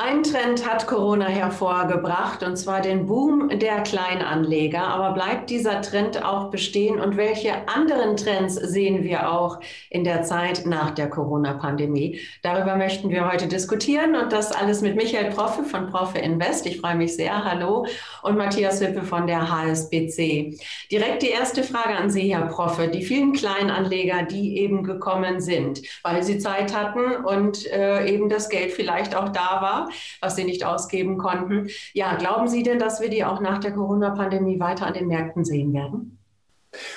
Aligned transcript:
Ein 0.00 0.22
Trend 0.22 0.64
hat 0.64 0.86
Corona 0.86 1.26
hervorgebracht, 1.26 2.44
und 2.44 2.56
zwar 2.56 2.80
den 2.80 3.06
Boom 3.06 3.48
der 3.58 3.82
Kleinanleger. 3.82 4.80
Aber 4.80 5.12
bleibt 5.12 5.50
dieser 5.50 5.82
Trend 5.82 6.24
auch 6.24 6.52
bestehen? 6.52 7.00
Und 7.00 7.16
welche 7.16 7.66
anderen 7.66 8.16
Trends 8.16 8.54
sehen 8.54 9.02
wir 9.02 9.28
auch 9.28 9.58
in 9.90 10.04
der 10.04 10.22
Zeit 10.22 10.66
nach 10.66 10.92
der 10.92 11.10
Corona-Pandemie? 11.10 12.20
Darüber 12.42 12.76
möchten 12.76 13.10
wir 13.10 13.28
heute 13.28 13.48
diskutieren 13.48 14.14
und 14.14 14.32
das 14.32 14.52
alles 14.52 14.82
mit 14.82 14.94
Michael 14.94 15.32
Proffe 15.32 15.64
von 15.64 15.90
Proffe 15.90 16.18
Invest. 16.18 16.66
Ich 16.66 16.80
freue 16.80 16.94
mich 16.94 17.16
sehr. 17.16 17.44
Hallo. 17.44 17.84
Und 18.22 18.36
Matthias 18.36 18.80
Wippe 18.80 19.02
von 19.02 19.26
der 19.26 19.50
HSBC. 19.50 20.56
Direkt 20.92 21.22
die 21.22 21.30
erste 21.30 21.64
Frage 21.64 21.96
an 21.96 22.08
Sie, 22.08 22.32
Herr 22.32 22.46
Proffe. 22.46 22.86
Die 22.86 23.02
vielen 23.02 23.32
Kleinanleger, 23.32 24.22
die 24.22 24.58
eben 24.58 24.84
gekommen 24.84 25.40
sind, 25.40 25.82
weil 26.04 26.22
sie 26.22 26.38
Zeit 26.38 26.72
hatten 26.72 27.24
und 27.24 27.66
äh, 27.72 28.06
eben 28.06 28.28
das 28.28 28.48
Geld 28.48 28.70
vielleicht 28.70 29.16
auch 29.16 29.30
da 29.30 29.60
war 29.60 29.87
was 30.20 30.36
sie 30.36 30.44
nicht 30.44 30.64
ausgeben 30.64 31.18
konnten. 31.18 31.68
Ja, 31.92 32.16
glauben 32.16 32.48
Sie 32.48 32.62
denn, 32.62 32.78
dass 32.78 33.00
wir 33.00 33.08
die 33.08 33.24
auch 33.24 33.40
nach 33.40 33.58
der 33.58 33.72
Corona-Pandemie 33.72 34.60
weiter 34.60 34.86
an 34.86 34.94
den 34.94 35.08
Märkten 35.08 35.44
sehen 35.44 35.72
werden? 35.72 36.18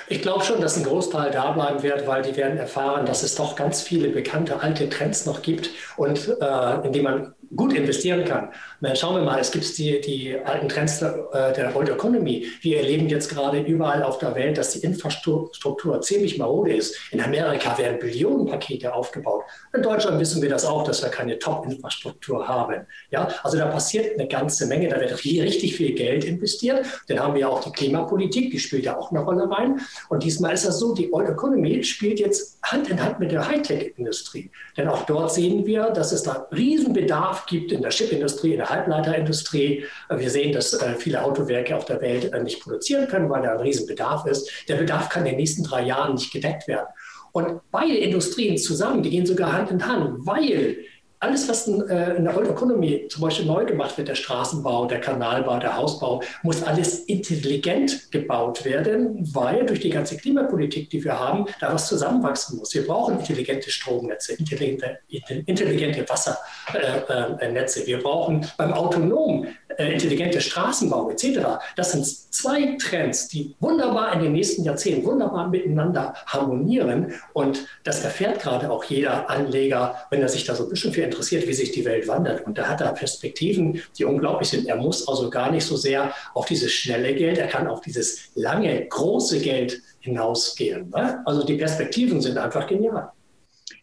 Ich 0.08 0.20
glaube 0.20 0.44
schon, 0.44 0.60
dass 0.60 0.76
ein 0.76 0.84
Großteil 0.84 1.30
da 1.30 1.52
bleiben 1.52 1.82
wird, 1.82 2.06
weil 2.06 2.22
die 2.22 2.36
werden 2.36 2.58
erfahren, 2.58 3.06
dass 3.06 3.22
es 3.22 3.34
doch 3.34 3.56
ganz 3.56 3.80
viele 3.80 4.10
bekannte 4.10 4.60
alte 4.60 4.88
Trends 4.88 5.24
noch 5.24 5.40
gibt 5.40 5.70
und 5.96 6.36
äh, 6.40 6.86
in 6.86 6.92
die 6.92 7.00
man 7.00 7.34
gut 7.56 7.72
investieren 7.72 8.24
kann. 8.24 8.48
Dann 8.80 8.96
schauen 8.96 9.16
wir 9.16 9.22
mal, 9.22 9.38
es 9.38 9.50
gibt 9.50 9.76
die, 9.78 10.00
die 10.00 10.36
alten 10.38 10.68
Trends 10.68 10.98
der, 11.00 11.28
äh, 11.32 11.52
der 11.52 11.74
World 11.74 11.90
Economy. 11.90 12.46
Wir 12.60 12.78
erleben 12.78 13.08
jetzt 13.08 13.28
gerade 13.28 13.60
überall 13.60 14.02
auf 14.02 14.18
der 14.18 14.34
Welt, 14.34 14.58
dass 14.58 14.70
die 14.70 14.80
Infrastruktur 14.80 16.00
ziemlich 16.00 16.38
marode 16.38 16.74
ist. 16.74 16.96
In 17.10 17.20
Amerika 17.20 17.76
werden 17.78 17.98
Billionenpakete 17.98 18.92
aufgebaut. 18.92 19.44
In 19.74 19.82
Deutschland 19.82 20.18
wissen 20.18 20.42
wir 20.42 20.48
das 20.48 20.64
auch, 20.64 20.84
dass 20.84 21.02
wir 21.02 21.10
keine 21.10 21.38
Top-Infrastruktur 21.38 22.46
haben. 22.48 22.86
Ja, 23.10 23.28
also 23.42 23.58
da 23.58 23.66
passiert 23.66 24.18
eine 24.18 24.28
ganze 24.28 24.66
Menge. 24.66 24.88
Da 24.88 25.00
wird 25.00 25.12
richtig 25.24 25.76
viel 25.76 25.92
Geld 25.92 26.24
investiert. 26.24 26.86
Dann 27.08 27.20
haben 27.20 27.34
wir 27.34 27.48
auch 27.48 27.62
die 27.62 27.70
Klimapolitik, 27.70 28.50
die 28.50 28.58
spielt 28.58 28.84
ja 28.84 28.98
auch 28.98 29.10
eine 29.10 29.20
Rolle 29.20 29.50
rein. 29.50 29.80
Und 30.08 30.22
diesmal 30.22 30.54
ist 30.54 30.66
das 30.66 30.78
so, 30.78 30.94
die 30.94 31.10
World 31.12 31.30
Economy 31.30 31.84
spielt 31.84 32.18
jetzt 32.18 32.58
Hand 32.62 32.88
in 32.88 33.02
Hand 33.02 33.20
mit 33.20 33.32
der 33.32 33.46
Hightech-Industrie. 33.46 34.50
Denn 34.76 34.88
auch 34.88 35.04
dort 35.04 35.32
sehen 35.32 35.66
wir, 35.66 35.90
dass 35.90 36.12
es 36.12 36.22
da 36.22 36.46
Riesenbedarf 36.52 37.41
gibt 37.46 37.72
in 37.72 37.82
der 37.82 37.90
Chipindustrie, 37.90 38.52
in 38.52 38.58
der 38.58 38.70
Halbleiterindustrie. 38.70 39.84
Wir 40.10 40.30
sehen, 40.30 40.52
dass 40.52 40.72
äh, 40.74 40.94
viele 40.94 41.24
Autowerke 41.24 41.76
auf 41.76 41.84
der 41.84 42.00
Welt 42.00 42.32
äh, 42.32 42.42
nicht 42.42 42.60
produzieren 42.60 43.08
können, 43.08 43.28
weil 43.30 43.42
da 43.42 43.52
ein 43.52 43.60
Riesenbedarf 43.60 44.26
ist. 44.26 44.50
Der 44.68 44.76
Bedarf 44.76 45.08
kann 45.08 45.24
in 45.24 45.32
den 45.32 45.36
nächsten 45.36 45.64
drei 45.64 45.82
Jahren 45.82 46.14
nicht 46.14 46.32
gedeckt 46.32 46.68
werden. 46.68 46.86
Und 47.32 47.62
beide 47.70 47.96
Industrien 47.96 48.58
zusammen, 48.58 49.02
die 49.02 49.10
gehen 49.10 49.26
sogar 49.26 49.52
Hand 49.52 49.70
in 49.70 49.86
Hand, 49.86 50.26
weil 50.26 50.76
alles, 51.22 51.48
was 51.48 51.68
in, 51.68 51.88
äh, 51.88 52.14
in 52.16 52.24
der 52.24 52.36
Old 52.36 52.48
Economy 52.48 53.06
zum 53.08 53.22
Beispiel 53.22 53.46
neu 53.46 53.64
gemacht 53.64 53.96
wird, 53.96 54.08
der 54.08 54.16
Straßenbau, 54.16 54.86
der 54.86 55.00
Kanalbau, 55.00 55.58
der 55.58 55.76
Hausbau, 55.76 56.20
muss 56.42 56.62
alles 56.62 57.00
intelligent 57.00 58.10
gebaut 58.10 58.64
werden, 58.64 59.18
weil 59.32 59.64
durch 59.64 59.80
die 59.80 59.90
ganze 59.90 60.16
Klimapolitik, 60.16 60.90
die 60.90 61.04
wir 61.04 61.18
haben, 61.18 61.46
da 61.60 61.72
was 61.72 61.86
zusammenwachsen 61.86 62.58
muss. 62.58 62.74
Wir 62.74 62.86
brauchen 62.86 63.20
intelligente 63.20 63.70
Stromnetze, 63.70 64.34
intelligente, 64.34 64.98
intelligente 65.46 66.04
Wassernetze. 66.08 67.80
Äh, 67.80 67.82
äh, 67.82 67.86
wir 67.86 68.02
brauchen 68.02 68.44
beim 68.56 68.72
Autonom 68.72 69.46
äh, 69.78 69.92
intelligente 69.92 70.40
Straßenbau 70.40 71.10
etc. 71.10 71.40
Das 71.76 71.92
sind 71.92 72.04
zwei 72.04 72.76
Trends, 72.80 73.28
die 73.28 73.54
wunderbar 73.60 74.12
in 74.14 74.20
den 74.20 74.32
nächsten 74.32 74.64
Jahrzehnten 74.64 75.06
wunderbar 75.06 75.48
miteinander 75.48 76.14
harmonieren. 76.26 77.14
Und 77.32 77.66
das 77.84 78.04
erfährt 78.04 78.40
gerade 78.40 78.70
auch 78.70 78.84
jeder 78.84 79.30
Anleger, 79.30 79.96
wenn 80.10 80.20
er 80.20 80.28
sich 80.28 80.44
da 80.44 80.54
so 80.54 80.64
ein 80.64 80.70
bisschen 80.70 80.92
für 80.92 81.02
interessiert, 81.12 81.46
wie 81.46 81.52
sich 81.52 81.72
die 81.72 81.84
Welt 81.84 82.08
wandert. 82.08 82.46
Und 82.46 82.58
da 82.58 82.68
hat 82.68 82.80
er 82.80 82.92
Perspektiven, 82.92 83.80
die 83.96 84.04
unglaublich 84.04 84.48
sind. 84.48 84.66
Er 84.66 84.76
muss 84.76 85.06
also 85.06 85.30
gar 85.30 85.50
nicht 85.50 85.64
so 85.64 85.76
sehr 85.76 86.12
auf 86.34 86.46
dieses 86.46 86.72
schnelle 86.72 87.14
Geld, 87.14 87.38
er 87.38 87.46
kann 87.46 87.68
auf 87.68 87.80
dieses 87.80 88.30
lange, 88.34 88.86
große 88.86 89.40
Geld 89.40 89.80
hinausgehen. 90.00 90.90
Ne? 90.90 91.22
Also 91.24 91.44
die 91.44 91.56
Perspektiven 91.56 92.20
sind 92.20 92.36
einfach 92.38 92.66
genial. 92.66 93.12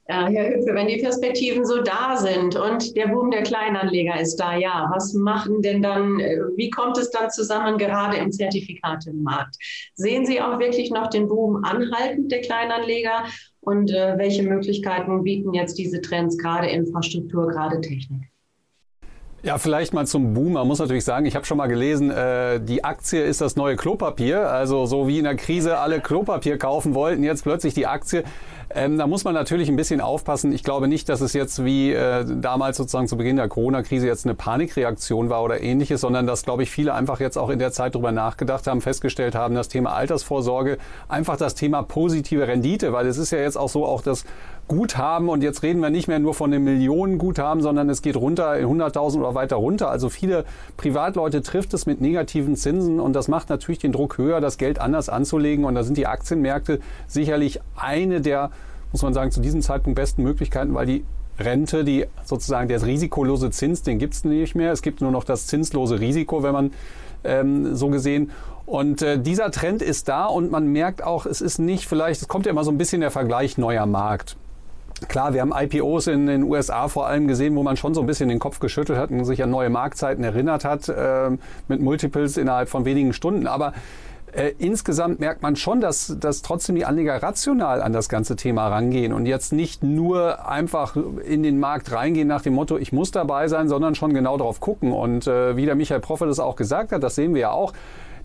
Herr 0.10 0.50
Hüpfe, 0.50 0.74
wenn 0.74 0.88
die 0.88 0.98
Perspektiven 0.98 1.64
so 1.66 1.84
da 1.84 2.18
sind 2.18 2.56
und 2.56 2.96
der 2.98 3.10
Boom 3.10 3.30
der 3.30 3.44
Kleinanleger 3.44 4.20
ist 4.20 4.38
da, 4.38 4.58
ja, 4.58 4.90
was 4.92 5.14
machen 5.14 5.62
denn 5.62 5.84
dann, 5.84 6.20
äh, 6.20 6.40
wie 6.56 6.72
kommt 6.72 6.98
es 6.98 7.12
dann 7.12 7.30
zusammen 7.30 7.78
gerade 7.78 8.18
im 8.18 8.32
Zertifikatemarkt? 8.32 9.56
Sehen 9.94 10.26
Sie 10.26 10.42
auch 10.42 10.58
wirklich 10.58 10.90
noch 10.90 11.12
den 11.12 11.28
Boom 11.28 11.64
anhaltend 11.64 12.32
der 12.32 12.42
Kleinanleger 12.42 13.26
und 13.70 13.92
äh, 13.92 14.18
welche 14.18 14.44
Möglichkeiten 14.44 15.24
bieten 15.24 15.54
jetzt 15.54 15.78
diese 15.78 16.02
Trends, 16.02 16.38
gerade 16.38 16.68
Infrastruktur, 16.68 17.48
gerade 17.48 17.80
Technik? 17.82 18.24
Ja, 19.42 19.58
vielleicht 19.58 19.94
mal 19.94 20.06
zum 20.06 20.34
Boom. 20.34 20.54
Man 20.54 20.68
muss 20.68 20.80
natürlich 20.80 21.06
sagen, 21.06 21.26
ich 21.26 21.36
habe 21.36 21.46
schon 21.46 21.58
mal 21.58 21.68
gelesen, 21.68 22.10
äh, 22.10 22.60
die 22.60 22.84
Aktie 22.84 23.22
ist 23.22 23.40
das 23.40 23.56
neue 23.56 23.78
Klopapier. 23.78 24.50
Also 24.50 24.86
so 24.86 25.08
wie 25.08 25.20
in 25.20 25.24
der 25.24 25.36
Krise 25.36 25.78
alle 25.78 26.02
Klopapier 26.02 26.58
kaufen 26.58 26.94
wollten, 26.94 27.24
jetzt 27.24 27.44
plötzlich 27.44 27.74
die 27.74 27.88
Aktie. 27.88 28.24
Ähm, 28.72 29.00
da 29.00 29.08
muss 29.08 29.24
man 29.24 29.34
natürlich 29.34 29.68
ein 29.68 29.76
bisschen 29.76 30.00
aufpassen. 30.00 30.52
Ich 30.52 30.64
glaube 30.64 30.88
nicht, 30.88 31.10
dass 31.10 31.22
es 31.22 31.34
jetzt 31.34 31.66
wie 31.66 31.92
äh, 31.92 32.24
damals 32.24 32.78
sozusagen 32.78 33.08
zu 33.08 33.18
Beginn 33.18 33.36
der 33.38 33.48
Corona-Krise 33.48 34.06
jetzt 34.06 34.26
eine 34.26 34.36
Panikreaktion 34.36 35.30
war 35.30 35.44
oder 35.44 35.62
ähnliches, 35.62 36.02
sondern 36.02 36.28
dass, 36.28 36.44
glaube 36.44 36.62
ich, 36.64 36.70
viele 36.70 36.94
einfach 36.94 37.20
jetzt 37.20 37.38
auch 37.38 37.50
in 37.50 37.58
der 37.58 37.72
Zeit 37.72 37.96
darüber 37.96 38.12
nachgedacht 38.12 38.68
haben, 38.68 38.82
festgestellt 38.82 39.34
haben, 39.34 39.56
das 39.56 39.70
Thema 39.70 39.94
Altersvorsorge, 39.94 40.78
einfach 41.08 41.38
das 41.38 41.56
Thema 41.56 41.82
positive 41.82 42.48
Rendite, 42.48 42.94
weil 42.94 43.08
es 43.08 43.18
ist 43.18 43.32
ja 43.32 43.40
jetzt 43.40 43.58
auch 43.58 43.70
so, 43.70 43.86
auch 43.86 44.04
das 44.04 44.24
Guthaben 44.70 45.28
und 45.28 45.44
jetzt 45.44 45.64
reden 45.64 45.82
wir 45.82 45.90
nicht 45.90 46.08
mehr 46.08 46.20
nur 46.20 46.34
von 46.34 46.54
einem 46.54 46.64
Millionenguthaben, 46.64 47.62
sondern 47.62 47.90
es 47.90 48.02
geht 48.02 48.16
runter 48.16 48.58
in 48.58 48.68
100.000 48.68 49.20
oder 49.20 49.36
weiter 49.36 49.58
runter. 49.58 49.92
Also 49.92 50.08
viele 50.08 50.46
Privatleute 50.78 51.42
trifft 51.42 51.74
es 51.74 51.86
mit 51.86 52.00
negativen 52.00 52.56
Zinsen 52.56 53.02
und 53.02 53.12
das 53.12 53.28
macht 53.28 53.50
natürlich 53.50 53.80
den 53.80 53.92
Druck 53.92 54.18
höher, 54.18 54.40
das 54.40 54.58
Geld 54.58 54.80
anders 54.80 55.10
anzulegen 55.10 55.66
und 55.66 55.76
da 55.76 55.84
sind 55.84 55.98
die 55.98 56.08
Aktienmärkte 56.08 56.80
sicherlich 57.08 57.60
eine 57.76 58.22
der 58.22 58.52
muss 58.92 59.02
man 59.02 59.14
sagen, 59.14 59.32
zu 59.32 59.42
diesem 59.42 59.62
Zeitpunkt 59.62 59.96
besten 59.96 60.24
Möglichkeiten, 60.24 60.74
weil 60.74 60.86
die 60.86 61.04
Rente, 61.40 61.84
die 61.84 62.06
sozusagen 62.26 62.68
der 62.68 62.84
risikolose 62.86 63.50
Zins, 63.52 63.84
den 63.84 63.98
gibt 63.98 64.14
es 64.14 64.24
nicht 64.24 64.56
mehr. 64.56 64.72
Es 64.72 64.82
gibt 64.82 65.02
nur 65.02 65.12
noch 65.12 65.24
das 65.24 65.48
zinslose 65.48 66.00
Risiko, 66.00 66.44
wenn 66.44 66.54
man 66.54 66.72
ähm, 67.24 67.76
so 67.76 67.90
gesehen. 67.90 68.32
Und 68.66 69.02
äh, 69.02 69.20
dieser 69.20 69.52
Trend 69.52 69.82
ist 69.82 70.10
da 70.10 70.26
und 70.26 70.52
man 70.52 70.68
merkt 70.68 71.04
auch, 71.04 71.26
es 71.26 71.42
ist 71.42 71.60
nicht 71.60 71.88
vielleicht, 71.88 72.22
es 72.22 72.28
kommt 72.28 72.46
ja 72.46 72.52
immer 72.52 72.64
so 72.64 72.72
ein 72.72 72.78
bisschen 72.78 73.02
der 73.02 73.12
Vergleich 73.12 73.58
neuer 73.58 73.86
Markt. 73.86 74.38
Klar, 75.08 75.34
wir 75.34 75.42
haben 75.42 75.54
IPOs 75.56 76.08
in 76.08 76.28
den 76.28 76.44
USA 76.44 76.88
vor 76.88 77.08
allem 77.08 77.28
gesehen, 77.28 77.56
wo 77.56 77.64
man 77.64 77.78
schon 77.78 77.94
so 77.94 78.02
ein 78.02 78.08
bisschen 78.08 78.30
den 78.30 78.40
Kopf 78.40 78.60
geschüttelt 78.60 79.00
hat 79.00 79.12
und 79.12 79.24
sich 79.26 79.42
an 79.42 79.50
neue 79.50 79.70
Marktzeiten 79.70 80.24
erinnert 80.24 80.66
hat, 80.66 80.90
äh, 80.90 81.32
mit 81.68 81.82
Multiples 81.82 82.38
innerhalb 82.38 82.70
von 82.70 82.86
wenigen 82.86 83.14
Stunden. 83.14 83.48
Aber 83.48 83.74
äh, 84.34 84.52
insgesamt 84.60 85.20
merkt 85.20 85.42
man 85.42 85.56
schon, 85.56 85.82
dass, 85.82 86.16
dass 86.20 86.42
trotzdem 86.42 86.76
die 86.76 86.86
Anleger 86.86 87.22
rational 87.22 87.82
an 87.82 87.94
das 87.94 88.10
ganze 88.10 88.36
Thema 88.36 88.68
rangehen 88.68 89.14
und 89.14 89.26
jetzt 89.26 89.54
nicht 89.54 89.84
nur 89.84 90.48
einfach 90.48 90.96
in 90.96 91.44
den 91.44 91.60
Markt 91.60 91.92
reingehen 91.92 92.28
nach 92.28 92.42
dem 92.42 92.54
Motto, 92.54 92.78
ich 92.78 92.92
muss 92.92 93.12
dabei 93.12 93.48
sein, 93.48 93.70
sondern 93.70 93.96
schon 93.96 94.14
genau 94.14 94.38
drauf 94.38 94.60
gucken. 94.60 94.92
Und 94.92 95.28
äh, 95.28 95.56
wie 95.56 95.66
der 95.66 95.76
Michael 95.76 96.02
Proffe 96.02 96.26
das 96.26 96.40
auch 96.40 96.56
gesagt 96.56 96.92
hat, 96.92 97.02
das 97.02 97.16
sehen 97.16 97.34
wir 97.34 97.42
ja 97.42 97.52
auch, 97.52 97.74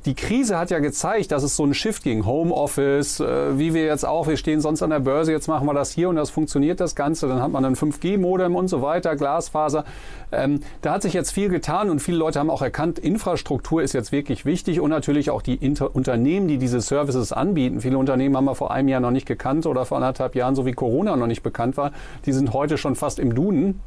die 0.05 0.15
Krise 0.15 0.59
hat 0.59 0.71
ja 0.71 0.81
gezeigt, 0.81 1.33
dass 1.33 1.43
es 1.43 1.57
so 1.57 1.63
einen 1.63 1.73
Shift 1.73 2.03
ging. 2.03 2.27
Homeoffice, 2.27 3.21
äh, 3.21 3.59
wie 3.59 3.73
wir 3.73 3.85
jetzt 3.85 4.05
auch, 4.05 4.27
wir 4.27 4.37
stehen 4.37 4.61
sonst 4.61 4.83
an 4.83 4.91
der 4.91 5.01
Börse, 5.01 5.33
jetzt 5.33 5.49
machen 5.49 5.67
wir 5.67 5.73
das 5.73 5.93
hier 5.93 6.11
und 6.11 6.17
das 6.17 6.31
funktioniert 6.31 6.81
das 6.81 6.95
Ganze. 6.95 7.27
Dann 7.27 7.41
hat 7.41 7.51
man 7.51 7.65
ein 7.65 7.75
5G-Modem 7.75 8.55
und 8.55 8.69
so 8.69 8.83
weiter, 8.83 9.17
Glasfaser. 9.17 9.85
Ähm, 10.31 10.61
da 10.83 10.93
hat 10.93 11.03
sich 11.03 11.15
jetzt 11.15 11.31
viel 11.31 11.49
getan 11.49 11.89
und 11.89 12.01
viele 12.01 12.19
Leute 12.19 12.39
haben 12.39 12.51
auch 12.51 12.61
erkannt, 12.61 12.99
Infrastruktur 12.99 13.83
ist 13.83 13.95
jetzt 13.95 14.13
wirklich 14.13 14.45
wichtig 14.45 14.81
und 14.81 14.91
natürlich 14.91 15.31
auch 15.31 15.41
die 15.41 15.55
Inter 15.55 15.95
Unternehmen, 15.95 16.49
die 16.49 16.59
diese 16.59 16.81
Services 16.81 17.33
anbieten. 17.33 17.81
Viele 17.81 17.97
Unternehmen 17.97 18.37
haben 18.37 18.45
wir 18.45 18.55
vor 18.55 18.71
einem 18.71 18.89
Jahr 18.89 19.01
noch 19.01 19.11
nicht 19.11 19.27
gekannt 19.27 19.65
oder 19.67 19.87
vor 19.87 19.97
anderthalb 19.97 20.35
Jahren, 20.35 20.55
so 20.55 20.67
wie 20.67 20.73
Corona 20.73 21.17
noch 21.17 21.27
nicht 21.27 21.43
bekannt 21.43 21.77
war. 21.77 21.93
Die 22.27 22.33
sind 22.33 22.53
heute 22.53 22.77
schon 22.77 22.95
fast 22.95 23.19
im 23.19 23.35
Duden. 23.35 23.81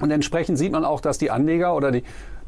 Und 0.00 0.10
entsprechend 0.10 0.58
sieht 0.58 0.72
man 0.72 0.84
auch, 0.84 1.00
dass 1.00 1.18
die 1.18 1.30
Anleger 1.30 1.76
oder 1.76 1.92
die 1.92 2.02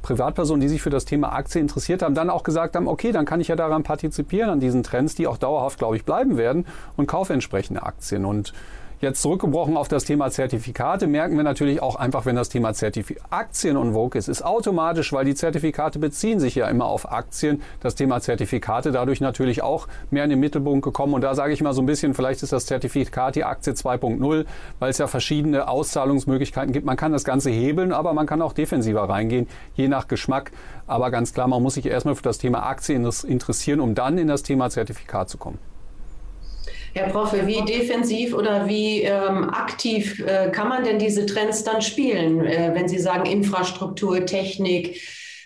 Privatpersonen, 0.04 0.60
die 0.60 0.68
sich 0.68 0.82
für 0.82 0.90
das 0.90 1.06
Thema 1.06 1.32
Aktie 1.32 1.60
interessiert 1.60 2.02
haben, 2.02 2.14
dann 2.14 2.30
auch 2.30 2.44
gesagt 2.44 2.76
haben, 2.76 2.86
okay, 2.86 3.10
dann 3.10 3.24
kann 3.24 3.40
ich 3.40 3.48
ja 3.48 3.56
daran 3.56 3.82
partizipieren, 3.82 4.50
an 4.50 4.60
diesen 4.60 4.82
Trends, 4.82 5.14
die 5.14 5.26
auch 5.26 5.38
dauerhaft, 5.38 5.78
glaube 5.78 5.96
ich, 5.96 6.04
bleiben 6.04 6.36
werden 6.36 6.66
und 6.96 7.06
kaufe 7.06 7.32
entsprechende 7.32 7.82
Aktien. 7.82 8.24
Und 8.24 8.52
Jetzt 9.00 9.22
zurückgebrochen 9.22 9.76
auf 9.76 9.88
das 9.88 10.04
Thema 10.04 10.30
Zertifikate 10.30 11.06
merken 11.06 11.36
wir 11.36 11.42
natürlich 11.42 11.82
auch 11.82 11.96
einfach, 11.96 12.26
wenn 12.26 12.36
das 12.36 12.48
Thema 12.48 12.74
Zertif 12.74 13.12
Aktien 13.28 13.76
und 13.76 13.92
Vogue 13.92 14.18
ist, 14.18 14.28
ist 14.28 14.42
automatisch, 14.42 15.12
weil 15.12 15.24
die 15.24 15.34
Zertifikate 15.34 15.98
beziehen 15.98 16.38
sich 16.38 16.54
ja 16.54 16.68
immer 16.68 16.86
auf 16.86 17.10
Aktien, 17.10 17.60
das 17.80 17.96
Thema 17.96 18.20
Zertifikate 18.20 18.92
dadurch 18.92 19.20
natürlich 19.20 19.62
auch 19.62 19.88
mehr 20.10 20.24
in 20.24 20.30
den 20.30 20.40
Mittelpunkt 20.40 20.84
gekommen. 20.84 21.12
Und 21.12 21.22
da 21.22 21.34
sage 21.34 21.52
ich 21.52 21.60
mal 21.60 21.74
so 21.74 21.82
ein 21.82 21.86
bisschen, 21.86 22.14
vielleicht 22.14 22.42
ist 22.42 22.52
das 22.52 22.66
Zertifikat 22.66 23.34
die 23.34 23.44
Aktie 23.44 23.72
2.0, 23.72 24.46
weil 24.78 24.90
es 24.90 24.98
ja 24.98 25.06
verschiedene 25.06 25.68
Auszahlungsmöglichkeiten 25.68 26.72
gibt. 26.72 26.86
Man 26.86 26.96
kann 26.96 27.12
das 27.12 27.24
Ganze 27.24 27.50
hebeln, 27.50 27.92
aber 27.92 28.14
man 28.14 28.26
kann 28.26 28.40
auch 28.42 28.52
defensiver 28.52 29.08
reingehen, 29.08 29.48
je 29.74 29.88
nach 29.88 30.08
Geschmack. 30.08 30.52
Aber 30.86 31.10
ganz 31.10 31.34
klar, 31.34 31.48
man 31.48 31.62
muss 31.62 31.74
sich 31.74 31.86
erstmal 31.86 32.14
für 32.14 32.22
das 32.22 32.38
Thema 32.38 32.64
Aktien 32.64 33.04
interessieren, 33.26 33.80
um 33.80 33.94
dann 33.94 34.18
in 34.18 34.28
das 34.28 34.44
Thema 34.44 34.70
Zertifikat 34.70 35.28
zu 35.28 35.36
kommen. 35.36 35.58
Herr 36.94 37.08
Proffe, 37.08 37.44
wie 37.48 37.64
defensiv 37.64 38.34
oder 38.34 38.68
wie 38.68 39.02
ähm, 39.02 39.50
aktiv 39.50 40.20
äh, 40.20 40.50
kann 40.50 40.68
man 40.68 40.84
denn 40.84 41.00
diese 41.00 41.26
Trends 41.26 41.64
dann 41.64 41.82
spielen, 41.82 42.44
äh, 42.46 42.70
wenn 42.72 42.86
Sie 42.86 43.00
sagen 43.00 43.26
Infrastruktur, 43.26 44.24
Technik, 44.24 45.00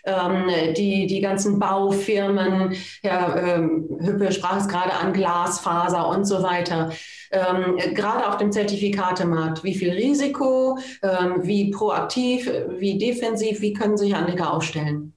ähm, 0.05 0.50
die, 0.77 1.06
die 1.06 1.21
ganzen 1.23 1.59
Baufirmen, 1.59 2.77
Herr 3.03 3.43
ähm, 3.43 3.89
Hüppe 3.99 4.31
sprach 4.31 4.61
es 4.61 4.69
gerade 4.69 4.93
an 4.93 5.15
Glasfaser 5.15 6.09
und 6.09 6.27
so 6.27 6.43
weiter. 6.43 6.93
Ähm, 7.31 7.77
gerade 7.95 8.29
auf 8.29 8.37
dem 8.37 8.53
Zertifikatemarkt, 8.53 9.65
wie 9.65 9.75
viel 9.75 9.93
Risiko, 9.93 10.79
ähm, 11.03 11.37
wie 11.43 11.71
proaktiv, 11.71 12.50
wie 12.77 12.99
defensiv, 12.99 13.62
wie 13.62 13.73
können 13.73 13.97
sich 13.97 14.15
Anleger 14.15 14.53
aufstellen? 14.53 15.15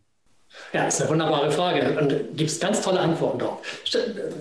Ja, 0.74 0.88
ist 0.88 1.02
eine 1.02 1.10
wunderbare 1.10 1.52
Frage 1.52 1.98
und 2.00 2.38
gibt 2.38 2.50
es 2.50 2.60
ganz 2.60 2.82
tolle 2.82 3.00
Antworten 3.00 3.40
darauf. 3.40 3.60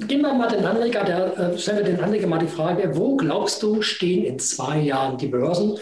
Gehen 0.06 0.22
wir 0.22 0.32
mal 0.32 0.48
den 0.48 0.64
Anleger, 0.64 1.04
der, 1.04 1.38
äh, 1.38 1.58
stellen 1.58 1.78
wir 1.78 1.84
den 1.84 2.00
Anleger 2.00 2.26
mal 2.26 2.38
die 2.38 2.46
Frage, 2.46 2.96
wo 2.96 3.16
glaubst 3.16 3.62
du 3.62 3.82
stehen 3.82 4.24
in 4.24 4.38
zwei 4.38 4.78
Jahren 4.78 5.18
die 5.18 5.26
Börsen 5.26 5.78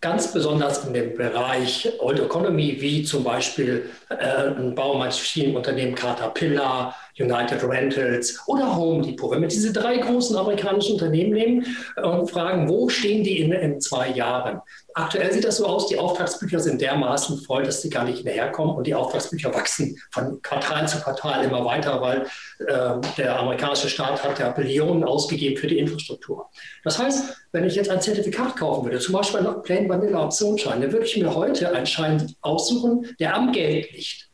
ganz 0.00 0.32
besonders 0.32 0.84
in 0.84 0.94
dem 0.94 1.14
Bereich 1.16 1.92
Old 1.98 2.20
Economy, 2.20 2.76
wie 2.80 3.02
zum 3.02 3.24
Beispiel 3.24 3.90
äh, 4.08 4.50
ein 4.50 4.74
Baumaschinenunternehmen 4.74 5.94
Caterpillar, 5.94 6.94
United 7.18 7.62
Rentals 7.62 8.38
oder 8.46 8.76
Home 8.76 9.02
Depot. 9.02 9.30
Wenn 9.30 9.40
wir 9.40 9.48
diese 9.48 9.72
drei 9.72 9.98
großen 9.98 10.36
amerikanischen 10.36 10.94
Unternehmen 10.94 11.32
nehmen 11.32 11.76
und 12.02 12.30
fragen, 12.30 12.68
wo 12.68 12.88
stehen 12.88 13.24
die 13.24 13.40
in, 13.40 13.52
in 13.52 13.80
zwei 13.80 14.10
Jahren? 14.10 14.60
Aktuell 14.94 15.32
sieht 15.32 15.44
das 15.44 15.58
so 15.58 15.66
aus, 15.66 15.88
die 15.88 15.98
Auftragsbücher 15.98 16.58
sind 16.58 16.80
dermaßen 16.80 17.38
voll, 17.42 17.64
dass 17.64 17.82
sie 17.82 17.90
gar 17.90 18.04
nicht 18.04 18.18
hinterherkommen 18.18 18.74
und 18.76 18.86
die 18.86 18.94
Auftragsbücher 18.94 19.54
wachsen 19.54 19.98
von 20.10 20.40
Quartal 20.42 20.88
zu 20.88 20.98
Quartal 21.00 21.44
immer 21.44 21.64
weiter, 21.64 22.00
weil 22.00 22.26
äh, 22.66 23.00
der 23.16 23.38
amerikanische 23.38 23.88
Staat 23.88 24.22
hat 24.24 24.38
ja 24.38 24.50
Billionen 24.50 25.04
ausgegeben 25.04 25.56
für 25.58 25.66
die 25.66 25.78
Infrastruktur. 25.78 26.48
Das 26.82 26.98
heißt, 26.98 27.36
wenn 27.52 27.64
ich 27.64 27.74
jetzt 27.74 27.90
ein 27.90 28.00
Zertifikat 28.00 28.56
kaufen 28.56 28.84
würde, 28.84 28.98
zum 28.98 29.14
Beispiel 29.14 29.40
einen 29.40 29.62
Plain 29.62 29.88
Vanilla 29.88 30.24
Optionsschein, 30.24 30.80
dann 30.80 30.92
würde 30.92 31.04
ich 31.04 31.16
mir 31.16 31.34
heute 31.34 31.72
einen 31.72 31.86
Schein 31.86 32.34
aussuchen, 32.40 33.14
der 33.20 33.34
am 33.34 33.52
Geld 33.52 33.92
liegt 33.92 34.30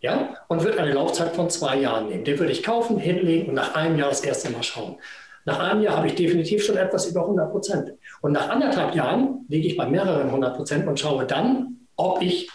ja, 0.00 0.36
und 0.48 0.64
wird 0.64 0.78
eine 0.78 0.92
Laufzeit 0.92 1.34
von 1.34 1.50
zwei 1.50 1.76
Jahren 1.80 2.08
nehmen. 2.08 2.24
Den 2.24 2.38
würde 2.38 2.52
ich 2.52 2.62
kaufen, 2.62 2.98
hinlegen 2.98 3.48
und 3.48 3.54
nach 3.54 3.74
einem 3.74 3.98
Jahr 3.98 4.10
das 4.10 4.20
erste 4.20 4.50
Mal 4.50 4.62
schauen. 4.62 4.96
Nach 5.44 5.58
einem 5.58 5.82
Jahr 5.82 5.96
habe 5.96 6.06
ich 6.06 6.14
definitiv 6.14 6.64
schon 6.64 6.76
etwas 6.76 7.06
über 7.06 7.22
100 7.22 7.50
Prozent. 7.50 7.94
Und 8.20 8.32
nach 8.32 8.48
anderthalb 8.48 8.94
Jahren 8.94 9.46
liege 9.48 9.66
ich 9.66 9.76
bei 9.76 9.86
mehreren 9.86 10.28
100 10.28 10.56
Prozent 10.56 10.86
und 10.86 11.00
schaue 11.00 11.24
dann, 11.24 11.86
ob 11.96 12.22
ich 12.22 12.50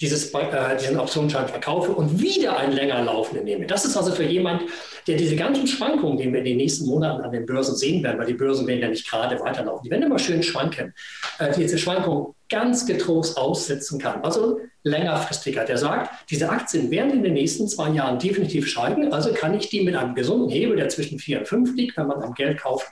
dieses, 0.00 0.32
äh, 0.32 0.76
diesen 0.80 0.98
Optionsschein 0.98 1.48
verkaufe 1.48 1.92
und 1.92 2.20
wieder 2.20 2.56
einen 2.56 2.72
länger 2.72 3.02
laufenden 3.02 3.44
nehme. 3.44 3.66
Das 3.66 3.84
ist 3.84 3.96
also 3.96 4.12
für 4.12 4.24
jemand, 4.24 4.62
der 5.06 5.16
diese 5.16 5.36
ganzen 5.36 5.66
Schwankungen, 5.66 6.18
die 6.18 6.32
wir 6.32 6.38
in 6.38 6.44
den 6.44 6.56
nächsten 6.56 6.86
Monaten 6.86 7.22
an 7.22 7.32
den 7.32 7.46
Börsen 7.46 7.74
sehen 7.76 8.02
werden, 8.02 8.18
weil 8.18 8.26
die 8.26 8.34
Börsen 8.34 8.66
werden 8.66 8.80
ja 8.80 8.88
nicht 8.88 9.08
gerade 9.08 9.40
weiterlaufen, 9.40 9.84
die 9.84 9.90
werden 9.90 10.04
immer 10.04 10.18
schön 10.18 10.42
schwanken, 10.42 10.94
äh, 11.38 11.52
diese 11.52 11.78
Schwankungen 11.78 12.34
ganz 12.48 12.86
getrost 12.86 13.36
aussitzen 13.36 13.98
kann. 13.98 14.22
Also 14.22 14.60
längerfristiger. 14.84 15.64
Der 15.64 15.78
sagt, 15.78 16.30
diese 16.30 16.48
Aktien 16.48 16.90
werden 16.90 17.12
in 17.12 17.22
den 17.22 17.34
nächsten 17.34 17.68
zwei 17.68 17.90
Jahren 17.90 18.18
definitiv 18.18 18.66
steigen, 18.66 19.12
also 19.12 19.32
kann 19.32 19.54
ich 19.54 19.68
die 19.68 19.82
mit 19.82 19.96
einem 19.96 20.14
gesunden 20.14 20.48
Hebel, 20.48 20.76
der 20.76 20.88
zwischen 20.88 21.18
4 21.18 21.40
und 21.40 21.48
5 21.48 21.76
liegt, 21.76 21.96
wenn 21.96 22.06
man 22.06 22.22
am 22.22 22.34
Geld 22.34 22.58
kauft, 22.60 22.86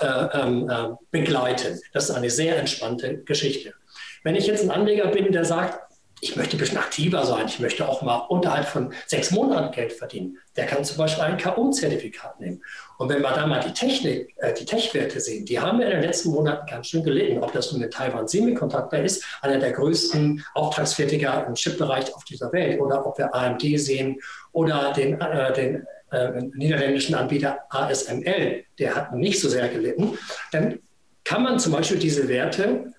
äh, 0.00 0.06
ähm, 0.06 0.70
äh, 0.70 0.88
begleiten. 1.10 1.78
Das 1.92 2.08
ist 2.08 2.12
eine 2.12 2.30
sehr 2.30 2.56
entspannte 2.58 3.18
Geschichte. 3.18 3.74
Wenn 4.24 4.36
ich 4.36 4.46
jetzt 4.46 4.62
ein 4.62 4.70
Anleger 4.70 5.08
bin, 5.08 5.32
der 5.32 5.44
sagt, 5.44 5.91
ich 6.22 6.36
möchte 6.36 6.56
ein 6.56 6.60
bisschen 6.60 6.78
aktiver 6.78 7.26
sein, 7.26 7.46
ich 7.46 7.58
möchte 7.58 7.86
auch 7.86 8.00
mal 8.00 8.16
unterhalb 8.28 8.68
von 8.68 8.94
sechs 9.06 9.32
Monaten 9.32 9.74
Geld 9.74 9.92
verdienen. 9.92 10.38
Der 10.54 10.66
kann 10.66 10.84
zum 10.84 10.96
Beispiel 10.96 11.24
ein 11.24 11.36
K.O.-Zertifikat 11.36 12.38
nehmen. 12.38 12.62
Und 12.96 13.08
wenn 13.08 13.22
wir 13.22 13.32
da 13.32 13.44
mal 13.44 13.58
die 13.58 13.72
Technik, 13.72 14.32
äh, 14.36 14.54
die 14.54 14.64
Tech-Werte 14.64 15.20
sehen, 15.20 15.44
die 15.44 15.58
haben 15.58 15.80
wir 15.80 15.86
in 15.86 15.94
den 15.94 16.02
letzten 16.02 16.30
Monaten 16.30 16.64
ganz 16.70 16.86
schön 16.86 17.02
gelitten. 17.02 17.42
Ob 17.42 17.52
das 17.52 17.72
nun 17.72 17.80
mit 17.80 17.92
Taiwan 17.92 18.28
Semiconductor 18.28 19.00
ist, 19.00 19.24
einer 19.42 19.58
der 19.58 19.72
größten 19.72 20.44
Auftragsfertiger 20.54 21.44
im 21.48 21.54
Chip-Bereich 21.54 22.14
auf 22.14 22.22
dieser 22.22 22.52
Welt, 22.52 22.80
oder 22.80 23.04
ob 23.04 23.18
wir 23.18 23.34
AMD 23.34 23.62
sehen 23.80 24.20
oder 24.52 24.92
den, 24.92 25.20
äh, 25.20 25.52
den 25.52 25.86
äh, 26.12 26.40
niederländischen 26.54 27.16
Anbieter 27.16 27.62
ASML, 27.68 28.62
der 28.78 28.94
hat 28.94 29.12
nicht 29.12 29.40
so 29.40 29.48
sehr 29.48 29.68
gelitten, 29.68 30.16
dann 30.52 30.78
kann 31.24 31.42
man 31.42 31.58
zum 31.58 31.72
Beispiel 31.72 31.98
diese 31.98 32.28
Werte 32.28 32.92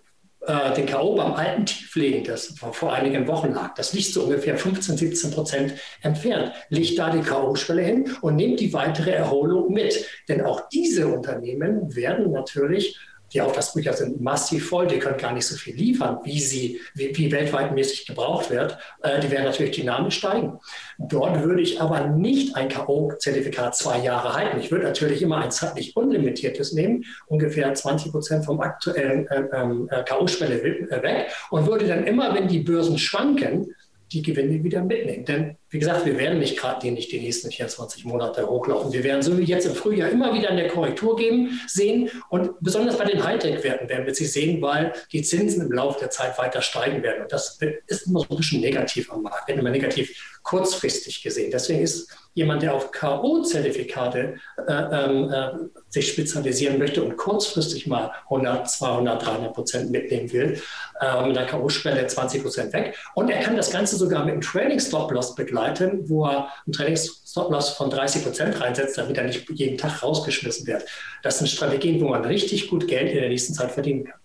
äh, 0.46 0.74
den 0.74 0.86
K.O. 0.86 1.16
beim 1.16 1.34
alten 1.34 1.66
Tief 1.66 1.96
legen, 1.96 2.24
das 2.24 2.54
vor 2.58 2.94
einigen 2.94 3.28
Wochen 3.28 3.54
lag. 3.54 3.76
Das 3.76 3.94
liegt 3.94 4.14
so 4.14 4.24
ungefähr 4.24 4.58
15, 4.58 4.98
17 4.98 5.32
Prozent 5.32 5.74
entfernt. 6.02 6.52
Legt 6.70 6.98
da 7.00 7.10
die 7.10 7.22
K.O.-Schwelle 7.22 7.82
hin 7.82 8.12
und 8.22 8.36
nimmt 8.36 8.60
die 8.60 8.74
weitere 8.74 9.12
Erholung 9.12 9.72
mit. 9.72 10.06
Denn 10.28 10.42
auch 10.42 10.68
diese 10.70 11.08
Unternehmen 11.08 11.96
werden 11.96 12.32
natürlich 12.32 12.98
die 13.34 13.42
Auftragsbücher 13.42 13.94
sind 13.94 14.22
massiv 14.22 14.70
voll, 14.70 14.88
die 14.88 15.00
können 15.00 15.18
gar 15.18 15.34
nicht 15.34 15.46
so 15.46 15.56
viel 15.56 15.76
liefern, 15.76 16.20
wie 16.24 16.40
sie, 16.40 16.80
wie, 16.94 17.16
wie 17.18 17.32
weltweit 17.32 17.74
mäßig 17.74 18.06
gebraucht 18.06 18.50
wird. 18.50 18.78
Äh, 19.02 19.20
die 19.20 19.32
werden 19.32 19.46
natürlich 19.46 19.76
dynamisch 19.76 20.18
steigen. 20.18 20.60
Dort 21.00 21.42
würde 21.42 21.62
ich 21.62 21.82
aber 21.82 22.08
nicht 22.08 22.56
ein 22.56 22.70
K.O.-Zertifikat 22.70 23.74
zwei 23.74 24.00
Jahre 24.00 24.34
halten. 24.34 24.60
Ich 24.60 24.72
würde 24.72 24.86
natürlich 24.86 25.22
immer 25.22 25.38
ein 25.38 25.52
zeitlich 25.52 25.96
unlimitiertes 25.96 26.74
nehmen, 26.74 27.06
ungefähr 27.28 27.74
20 27.74 28.12
Prozent 28.12 28.46
vom 28.46 28.62
aktuellen 28.62 29.28
äh, 29.28 29.44
ähm, 29.54 29.90
äh, 29.90 30.04
K.O.-Schwelle 30.04 30.92
äh, 30.92 31.04
weg 31.04 31.32
und 31.50 31.68
würde 31.68 31.88
dann 31.88 32.06
immer, 32.06 32.34
wenn 32.36 32.48
die 32.48 32.60
Börsen 32.60 32.98
schwanken, 32.98 33.74
die 34.12 34.22
Gewinne 34.22 34.64
wieder 34.64 34.84
mitnehmen. 34.84 35.26
Denn 35.26 35.58
wie 35.74 35.80
gesagt, 35.80 36.06
wir 36.06 36.20
werden 36.20 36.38
nicht 36.38 36.56
gerade 36.56 36.90
nicht 36.92 37.12
die 37.12 37.20
nächsten 37.20 37.50
24 37.50 38.06
Monate 38.06 38.48
hochlaufen. 38.48 38.94
Wir 38.94 39.04
werden 39.04 39.24
so 39.24 39.36
wie 39.40 39.44
jetzt 39.44 39.66
im 39.66 39.74
Frühjahr 39.74 40.10
immer 40.10 40.32
wieder 40.32 40.50
eine 40.50 40.68
Korrektur 40.68 41.16
geben, 41.16 41.60
sehen. 41.68 42.12
Und 42.30 42.52
besonders 42.60 42.96
bei 43.00 43.06
den 43.06 43.24
Hightech-Werten 43.24 43.90
werden 43.90 44.06
wir 44.06 44.14
sie 44.14 44.28
sehen, 44.28 44.62
weil 44.62 44.94
die 45.12 45.24
Zinsen 45.24 45.66
im 45.66 45.72
Laufe 45.72 46.00
der 46.00 46.12
Zeit 46.12 46.38
weiter 46.38 46.62
steigen 46.62 47.02
werden. 47.02 47.24
Und 47.24 47.32
das 47.32 47.58
ist 47.88 48.06
immer 48.06 48.20
so 48.20 48.28
ein 48.30 48.38
bisschen 48.38 48.62
negativ 48.62 49.12
am 49.12 49.24
Markt, 49.24 49.48
wird 49.48 49.58
immer 49.58 49.72
negativ 49.72 50.40
kurzfristig 50.44 51.24
gesehen. 51.24 51.50
Deswegen 51.52 51.82
ist 51.82 52.10
jemand, 52.34 52.64
der 52.64 52.74
auf 52.74 52.92
K.O.-Zertifikate 52.92 54.36
äh, 54.68 54.72
ähm, 54.72 55.32
äh, 55.32 55.50
sich 55.90 56.10
spezialisieren 56.10 56.78
möchte 56.80 57.04
und 57.04 57.16
kurzfristig 57.16 57.88
mal 57.88 58.12
100, 58.26 58.70
200, 58.70 59.26
300 59.26 59.54
Prozent 59.54 59.92
mitnehmen 59.92 60.32
will, 60.32 60.62
äh, 61.00 61.26
mit 61.26 61.36
der 61.36 61.46
K.O.-Schwelle 61.46 62.06
20 62.06 62.42
Prozent 62.42 62.74
weg. 62.74 62.98
Und 63.16 63.30
er 63.30 63.42
kann 63.42 63.56
das 63.56 63.72
Ganze 63.72 63.96
sogar 63.96 64.26
mit 64.26 64.34
einem 64.34 64.42
Training-Stop-Loss 64.42 65.36
begleiten, 65.36 65.63
wo 66.08 66.26
er 66.26 66.50
einen 66.66 66.74
Training-Stop-Loss 66.74 67.70
von 67.72 67.90
30 67.90 68.24
Prozent 68.24 68.62
reinsetzt, 68.62 68.98
damit 68.98 69.18
er 69.18 69.26
nicht 69.26 69.50
jeden 69.50 69.78
Tag 69.78 70.04
rausgeschmissen 70.04 70.68
wird. 70.68 70.86
Das 71.24 71.40
sind 71.40 71.48
Strategien, 71.48 72.02
wo 72.02 72.10
man 72.10 72.26
richtig 72.26 72.70
gut 72.70 72.88
Geld 72.88 73.10
in 73.10 73.18
der 73.18 73.30
nächsten 73.30 73.54
Zeit 73.54 73.72
verdienen 73.72 74.06
kann. 74.06 74.20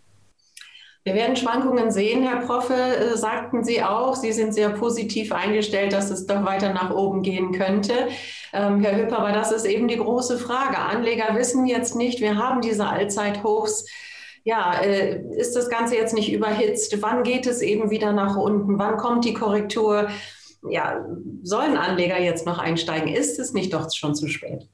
Wir 1.09 1.15
werden 1.15 1.37
Schwankungen 1.37 1.91
sehen, 1.91 2.23
Herr 2.23 2.45
Proffe, 2.45 2.75
äh, 2.75 3.17
sagten 3.17 3.65
Sie 3.65 3.83
auch. 3.83 4.15
Sie 4.15 4.33
sind 4.33 4.53
sehr 4.53 4.69
positiv 4.69 5.33
eingestellt, 5.33 5.95
dass 5.95 6.11
es 6.11 6.27
doch 6.27 6.45
weiter 6.45 6.75
nach 6.75 6.91
oben 6.91 7.23
gehen 7.23 7.53
könnte. 7.53 8.09
Ähm, 8.53 8.83
Herr 8.83 8.95
Hüpper, 8.95 9.21
aber 9.21 9.33
das 9.33 9.51
ist 9.51 9.65
eben 9.65 9.89
die 9.89 9.97
große 9.97 10.37
Frage. 10.37 10.77
Anleger 10.77 11.35
wissen 11.35 11.65
jetzt 11.65 11.97
nicht, 11.97 12.21
wir 12.21 12.37
haben 12.37 12.61
diese 12.61 12.87
Allzeithochs. 12.87 13.87
Ja, 14.45 14.81
äh, 14.83 15.23
ist 15.37 15.57
das 15.57 15.71
Ganze 15.71 15.97
jetzt 15.97 16.13
nicht 16.13 16.31
überhitzt? 16.31 17.01
Wann 17.01 17.23
geht 17.23 17.47
es 17.47 17.63
eben 17.63 17.91
wieder 17.91 18.13
nach 18.13 18.37
unten? 18.37 18.79
Wann 18.79 18.99
kommt 18.99 19.25
die 19.25 19.35
Korrektur? 19.35 20.09
Ja, 20.63 21.07
sollen 21.43 21.77
Anleger 21.77 22.21
jetzt 22.21 22.47
noch 22.47 22.59
einsteigen? 22.59 23.09
Ist 23.09 23.39
es 23.39 23.53
nicht 23.53 23.73
doch 23.73 23.91
schon 23.93 24.15
zu 24.15 24.29
spät? 24.29 24.69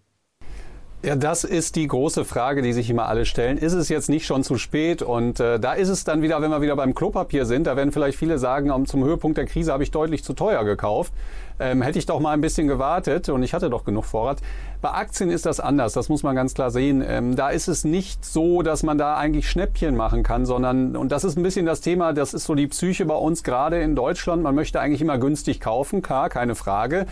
Ja, 1.04 1.16
das 1.16 1.44
ist 1.44 1.76
die 1.76 1.86
große 1.86 2.24
Frage, 2.24 2.62
die 2.62 2.72
sich 2.72 2.88
immer 2.88 3.08
alle 3.08 3.26
stellen. 3.26 3.58
Ist 3.58 3.74
es 3.74 3.90
jetzt 3.90 4.08
nicht 4.08 4.24
schon 4.24 4.42
zu 4.42 4.56
spät? 4.56 5.02
Und 5.02 5.38
äh, 5.38 5.60
da 5.60 5.74
ist 5.74 5.90
es 5.90 6.04
dann 6.04 6.22
wieder, 6.22 6.40
wenn 6.40 6.50
wir 6.50 6.62
wieder 6.62 6.76
beim 6.76 6.94
Klopapier 6.94 7.44
sind, 7.44 7.66
da 7.66 7.76
werden 7.76 7.92
vielleicht 7.92 8.16
viele 8.16 8.38
sagen, 8.38 8.70
um, 8.70 8.86
zum 8.86 9.04
Höhepunkt 9.04 9.36
der 9.36 9.44
Krise 9.44 9.70
habe 9.70 9.82
ich 9.82 9.90
deutlich 9.90 10.24
zu 10.24 10.32
teuer 10.32 10.64
gekauft. 10.64 11.12
Ähm, 11.60 11.82
hätte 11.82 11.98
ich 11.98 12.06
doch 12.06 12.20
mal 12.20 12.30
ein 12.30 12.40
bisschen 12.40 12.68
gewartet 12.68 13.28
und 13.28 13.42
ich 13.42 13.52
hatte 13.52 13.68
doch 13.68 13.84
genug 13.84 14.06
Vorrat. 14.06 14.38
Bei 14.80 14.92
Aktien 14.92 15.30
ist 15.30 15.44
das 15.44 15.60
anders, 15.60 15.92
das 15.92 16.08
muss 16.08 16.22
man 16.22 16.34
ganz 16.34 16.54
klar 16.54 16.70
sehen. 16.70 17.04
Ähm, 17.06 17.36
da 17.36 17.50
ist 17.50 17.68
es 17.68 17.84
nicht 17.84 18.24
so, 18.24 18.62
dass 18.62 18.82
man 18.82 18.96
da 18.96 19.16
eigentlich 19.16 19.50
Schnäppchen 19.50 19.96
machen 19.96 20.22
kann, 20.22 20.46
sondern, 20.46 20.96
und 20.96 21.12
das 21.12 21.24
ist 21.24 21.36
ein 21.36 21.42
bisschen 21.42 21.66
das 21.66 21.82
Thema, 21.82 22.14
das 22.14 22.32
ist 22.32 22.44
so 22.44 22.54
die 22.54 22.66
Psyche 22.66 23.04
bei 23.04 23.14
uns 23.14 23.44
gerade 23.44 23.82
in 23.82 23.94
Deutschland. 23.94 24.42
Man 24.42 24.54
möchte 24.54 24.80
eigentlich 24.80 25.02
immer 25.02 25.18
günstig 25.18 25.60
kaufen, 25.60 26.00
klar, 26.00 26.30
keine 26.30 26.54
Frage. 26.54 27.04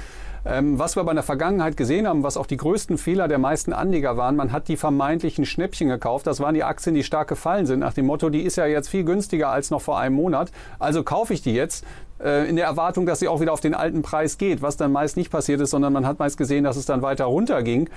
Ähm, 0.45 0.79
was 0.79 0.97
wir 0.97 1.03
aber 1.03 1.13
in 1.13 1.17
der 1.17 1.23
Vergangenheit 1.23 1.77
gesehen 1.77 2.09
haben, 2.09 2.25
was 2.25 2.37
auch 2.37 2.47
die 2.47 2.57
größten 2.57 2.99
Fehler 2.99 3.29
der 3.29 3.39
meisten 3.39 3.73
Anleger 3.73 4.17
waren, 4.17 4.35
man 4.35 4.51
hat 4.51 4.67
die 4.69 4.77
vermeintlichen 4.77 5.45
Schnäppchen 5.45 5.89
gekauft. 5.89 6.27
Das 6.27 6.41
waren 6.41 6.55
die 6.55 6.65
Aktien, 6.65 6.95
die 6.95 7.05
stark 7.05 7.29
gefallen 7.29 7.67
sind, 7.67 7.79
nach 7.79 7.95
dem 7.95 8.07
Motto, 8.07 8.29
die 8.29 8.43
ist 8.43 8.57
ja 8.57 8.67
jetzt 8.67 8.89
viel 8.89 9.05
günstiger 9.05 9.51
als 9.51 9.71
noch 9.71 9.81
vor 9.81 9.99
einem 9.99 10.17
Monat. 10.17 10.51
Also 10.81 11.05
kaufe 11.05 11.33
ich 11.33 11.43
die 11.43 11.55
jetzt 11.55 11.85
äh, 12.23 12.49
in 12.49 12.57
der 12.57 12.67
Erwartung, 12.67 13.07
dass 13.07 13.21
sie 13.21 13.29
auch 13.29 13.41
wieder 13.41 13.53
auf 13.53 13.61
den 13.61 13.75
alten 13.75 14.03
Preis 14.03 14.37
geht, 14.37 14.63
was 14.63 14.77
dann 14.77 14.91
meist 14.91 15.17
nicht 15.17 15.31
passiert 15.31 15.61
ist, 15.61 15.71
sondern 15.71 15.93
man 15.93 16.07
hat 16.07 16.19
meist 16.19 16.37
gesehen, 16.39 16.65
dass 16.65 16.77
es 16.77 16.87
dann 16.87 17.03
weiter 17.03 17.27
runterging. 17.27 17.89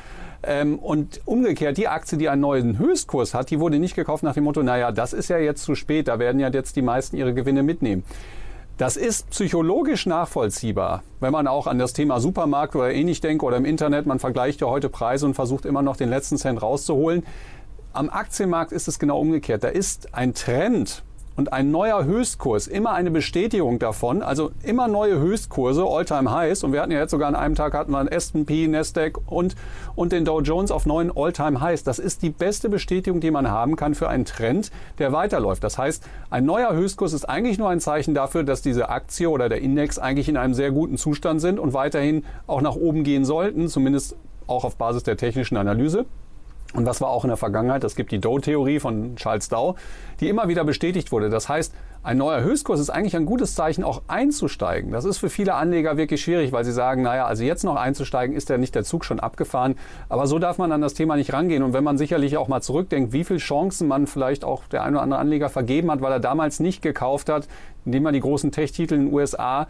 Ähm, 0.43 0.77
und 0.77 1.21
umgekehrt, 1.25 1.77
die 1.77 1.87
Aktie, 1.87 2.19
die 2.19 2.29
einen 2.29 2.41
neuen 2.41 2.77
Höchstkurs 2.77 3.33
hat, 3.33 3.49
die 3.49 3.59
wurde 3.59 3.79
nicht 3.79 3.95
gekauft 3.95 4.21
nach 4.21 4.35
dem 4.35 4.43
Motto, 4.43 4.61
naja, 4.61 4.91
das 4.91 5.13
ist 5.13 5.29
ja 5.29 5.39
jetzt 5.39 5.63
zu 5.63 5.73
spät, 5.73 6.07
da 6.07 6.19
werden 6.19 6.39
ja 6.39 6.49
jetzt 6.49 6.75
die 6.75 6.83
meisten 6.83 7.17
ihre 7.17 7.33
Gewinne 7.33 7.63
mitnehmen. 7.63 8.03
Das 8.77 8.97
ist 8.97 9.29
psychologisch 9.29 10.05
nachvollziehbar, 10.05 11.03
wenn 11.21 11.31
man 11.31 11.47
auch 11.47 11.65
an 11.65 11.79
das 11.79 11.93
Thema 11.93 12.19
Supermarkt 12.19 12.75
oder 12.75 12.93
ähnlich 12.93 13.21
denkt 13.21 13.41
oder 13.41 13.55
im 13.55 13.63
Internet, 13.63 14.05
man 14.05 14.19
vergleicht 14.19 14.59
ja 14.59 14.67
heute 14.67 14.89
Preise 14.89 15.25
und 15.25 15.33
versucht 15.33 15.63
immer 15.63 15.81
noch 15.81 15.95
den 15.95 16.09
letzten 16.09 16.35
Cent 16.35 16.61
rauszuholen. 16.61 17.25
Am 17.93 18.09
Aktienmarkt 18.09 18.73
ist 18.73 18.89
es 18.89 18.99
genau 18.99 19.17
umgekehrt. 19.21 19.63
Da 19.63 19.69
ist 19.69 20.13
ein 20.13 20.33
Trend, 20.33 21.03
und 21.35 21.51
ein 21.51 21.69
neuer 21.71 22.05
Höchstkurs, 22.05 22.67
immer 22.67 22.93
eine 22.93 23.11
Bestätigung 23.11 23.77
davon, 23.79 24.21
also 24.21 24.51
immer 24.63 24.87
neue 24.87 25.19
Höchstkurse, 25.19 25.83
All-Time 25.83 26.31
Highs. 26.31 26.63
Und 26.63 26.71
wir 26.71 26.81
hatten 26.81 26.91
ja 26.91 26.99
jetzt 26.99 27.11
sogar 27.11 27.27
an 27.27 27.35
einem 27.35 27.55
Tag 27.55 27.73
hatten 27.73 27.91
wir 27.91 27.99
einen 27.99 28.07
S&P, 28.07 28.67
Nasdaq 28.67 29.19
und, 29.27 29.55
und 29.95 30.11
den 30.11 30.23
Dow 30.23 30.39
Jones 30.39 30.71
auf 30.71 30.85
neuen 30.85 31.11
All-Time 31.15 31.59
Highs. 31.59 31.83
Das 31.83 31.99
ist 31.99 32.21
die 32.21 32.29
beste 32.29 32.69
Bestätigung, 32.69 33.19
die 33.19 33.31
man 33.31 33.49
haben 33.49 33.75
kann 33.75 33.95
für 33.95 34.07
einen 34.07 34.25
Trend, 34.25 34.71
der 34.97 35.11
weiterläuft. 35.11 35.63
Das 35.63 35.77
heißt, 35.77 36.03
ein 36.29 36.45
neuer 36.45 36.73
Höchstkurs 36.73 37.13
ist 37.13 37.25
eigentlich 37.25 37.57
nur 37.57 37.69
ein 37.69 37.81
Zeichen 37.81 38.13
dafür, 38.13 38.43
dass 38.43 38.61
diese 38.61 38.89
Aktie 38.89 39.29
oder 39.29 39.49
der 39.49 39.61
Index 39.61 39.99
eigentlich 39.99 40.29
in 40.29 40.37
einem 40.37 40.53
sehr 40.53 40.71
guten 40.71 40.97
Zustand 40.97 41.41
sind 41.41 41.59
und 41.59 41.73
weiterhin 41.73 42.23
auch 42.47 42.61
nach 42.61 42.75
oben 42.75 43.03
gehen 43.03 43.25
sollten, 43.25 43.67
zumindest 43.67 44.15
auch 44.47 44.63
auf 44.63 44.77
Basis 44.77 45.03
der 45.03 45.17
technischen 45.17 45.57
Analyse. 45.57 46.05
Und 46.75 46.85
was 46.85 47.01
war 47.01 47.09
auch 47.09 47.23
in 47.23 47.29
der 47.29 47.37
Vergangenheit? 47.37 47.83
Es 47.83 47.95
gibt 47.95 48.11
die 48.11 48.19
Dow-Theorie 48.19 48.79
von 48.79 49.15
Charles 49.15 49.47
Dow, 49.49 49.75
die 50.19 50.29
immer 50.29 50.47
wieder 50.47 50.65
bestätigt 50.65 51.11
wurde. 51.11 51.29
Das 51.29 51.47
heißt, 51.47 51.73
ein 52.05 52.19
neuer 52.19 52.41
Höchstkurs 52.41 52.79
ist 52.79 52.91
eigentlich 52.91 53.15
ein 53.15 53.25
gutes 53.25 53.55
Zeichen, 53.55 53.83
auch 53.83 54.03
einzusteigen. 54.07 54.91
Das 54.91 55.05
ist 55.05 55.17
für 55.17 55.29
viele 55.29 55.55
Anleger 55.55 55.97
wirklich 55.97 56.21
schwierig, 56.21 56.51
weil 56.51 56.63
sie 56.63 56.71
sagen, 56.71 57.01
naja, 57.01 57.25
also 57.25 57.43
jetzt 57.43 57.63
noch 57.63 57.75
einzusteigen, 57.75 58.35
ist 58.35 58.47
ja 58.49 58.59
nicht 58.59 58.75
der 58.75 58.83
Zug 58.83 59.03
schon 59.03 59.19
abgefahren. 59.19 59.75
Aber 60.07 60.27
so 60.27 60.37
darf 60.37 60.59
man 60.59 60.71
an 60.71 60.81
das 60.81 60.93
Thema 60.93 61.15
nicht 61.15 61.33
rangehen. 61.33 61.63
Und 61.63 61.73
wenn 61.73 61.83
man 61.83 61.97
sicherlich 61.97 62.37
auch 62.37 62.47
mal 62.47 62.61
zurückdenkt, 62.61 63.11
wie 63.11 63.23
viele 63.23 63.39
Chancen 63.39 63.87
man 63.87 64.05
vielleicht 64.05 64.45
auch 64.45 64.67
der 64.67 64.83
ein 64.83 64.93
oder 64.93 65.01
andere 65.01 65.19
Anleger 65.19 65.49
vergeben 65.49 65.89
hat, 65.89 66.01
weil 66.01 66.11
er 66.11 66.19
damals 66.19 66.59
nicht 66.59 66.83
gekauft 66.83 67.27
hat, 67.27 67.47
indem 67.85 68.03
man 68.03 68.13
die 68.13 68.19
großen 68.19 68.51
Tech-Titel 68.51 68.93
in 68.93 69.05
den 69.07 69.13
USA, 69.13 69.67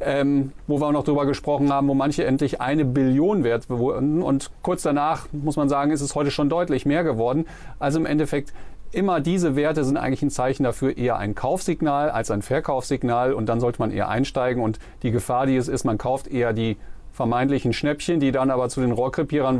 ähm, 0.00 0.52
wo 0.66 0.80
wir 0.80 0.88
auch 0.88 0.92
noch 0.92 1.04
drüber 1.04 1.24
gesprochen 1.24 1.72
haben, 1.72 1.86
wo 1.86 1.94
manche 1.94 2.24
endlich 2.24 2.60
eine 2.60 2.84
Billion 2.84 3.44
wert 3.44 3.70
wurden. 3.70 4.22
Und 4.22 4.50
kurz 4.62 4.82
danach, 4.82 5.28
muss 5.30 5.56
man 5.56 5.68
sagen, 5.68 5.92
ist 5.92 6.00
es 6.00 6.16
heute 6.16 6.32
schon 6.32 6.48
deutlich 6.48 6.84
mehr 6.84 7.04
geworden. 7.04 7.46
Also 7.78 8.00
im 8.00 8.06
Endeffekt 8.06 8.52
immer 8.96 9.20
diese 9.20 9.56
Werte 9.56 9.84
sind 9.84 9.96
eigentlich 9.96 10.22
ein 10.22 10.30
Zeichen 10.30 10.64
dafür, 10.64 10.96
eher 10.96 11.18
ein 11.18 11.34
Kaufsignal 11.34 12.10
als 12.10 12.30
ein 12.30 12.42
Verkaufssignal. 12.42 13.34
Und 13.34 13.46
dann 13.48 13.60
sollte 13.60 13.78
man 13.78 13.90
eher 13.90 14.08
einsteigen. 14.08 14.62
Und 14.62 14.78
die 15.02 15.10
Gefahr, 15.10 15.46
die 15.46 15.56
es 15.56 15.68
ist, 15.68 15.84
man 15.84 15.98
kauft 15.98 16.26
eher 16.26 16.52
die 16.52 16.76
vermeintlichen 17.12 17.72
Schnäppchen, 17.72 18.20
die 18.20 18.30
dann 18.30 18.50
aber 18.50 18.68
zu 18.68 18.80
den 18.80 18.92
Rohrkrepierern 18.92 19.58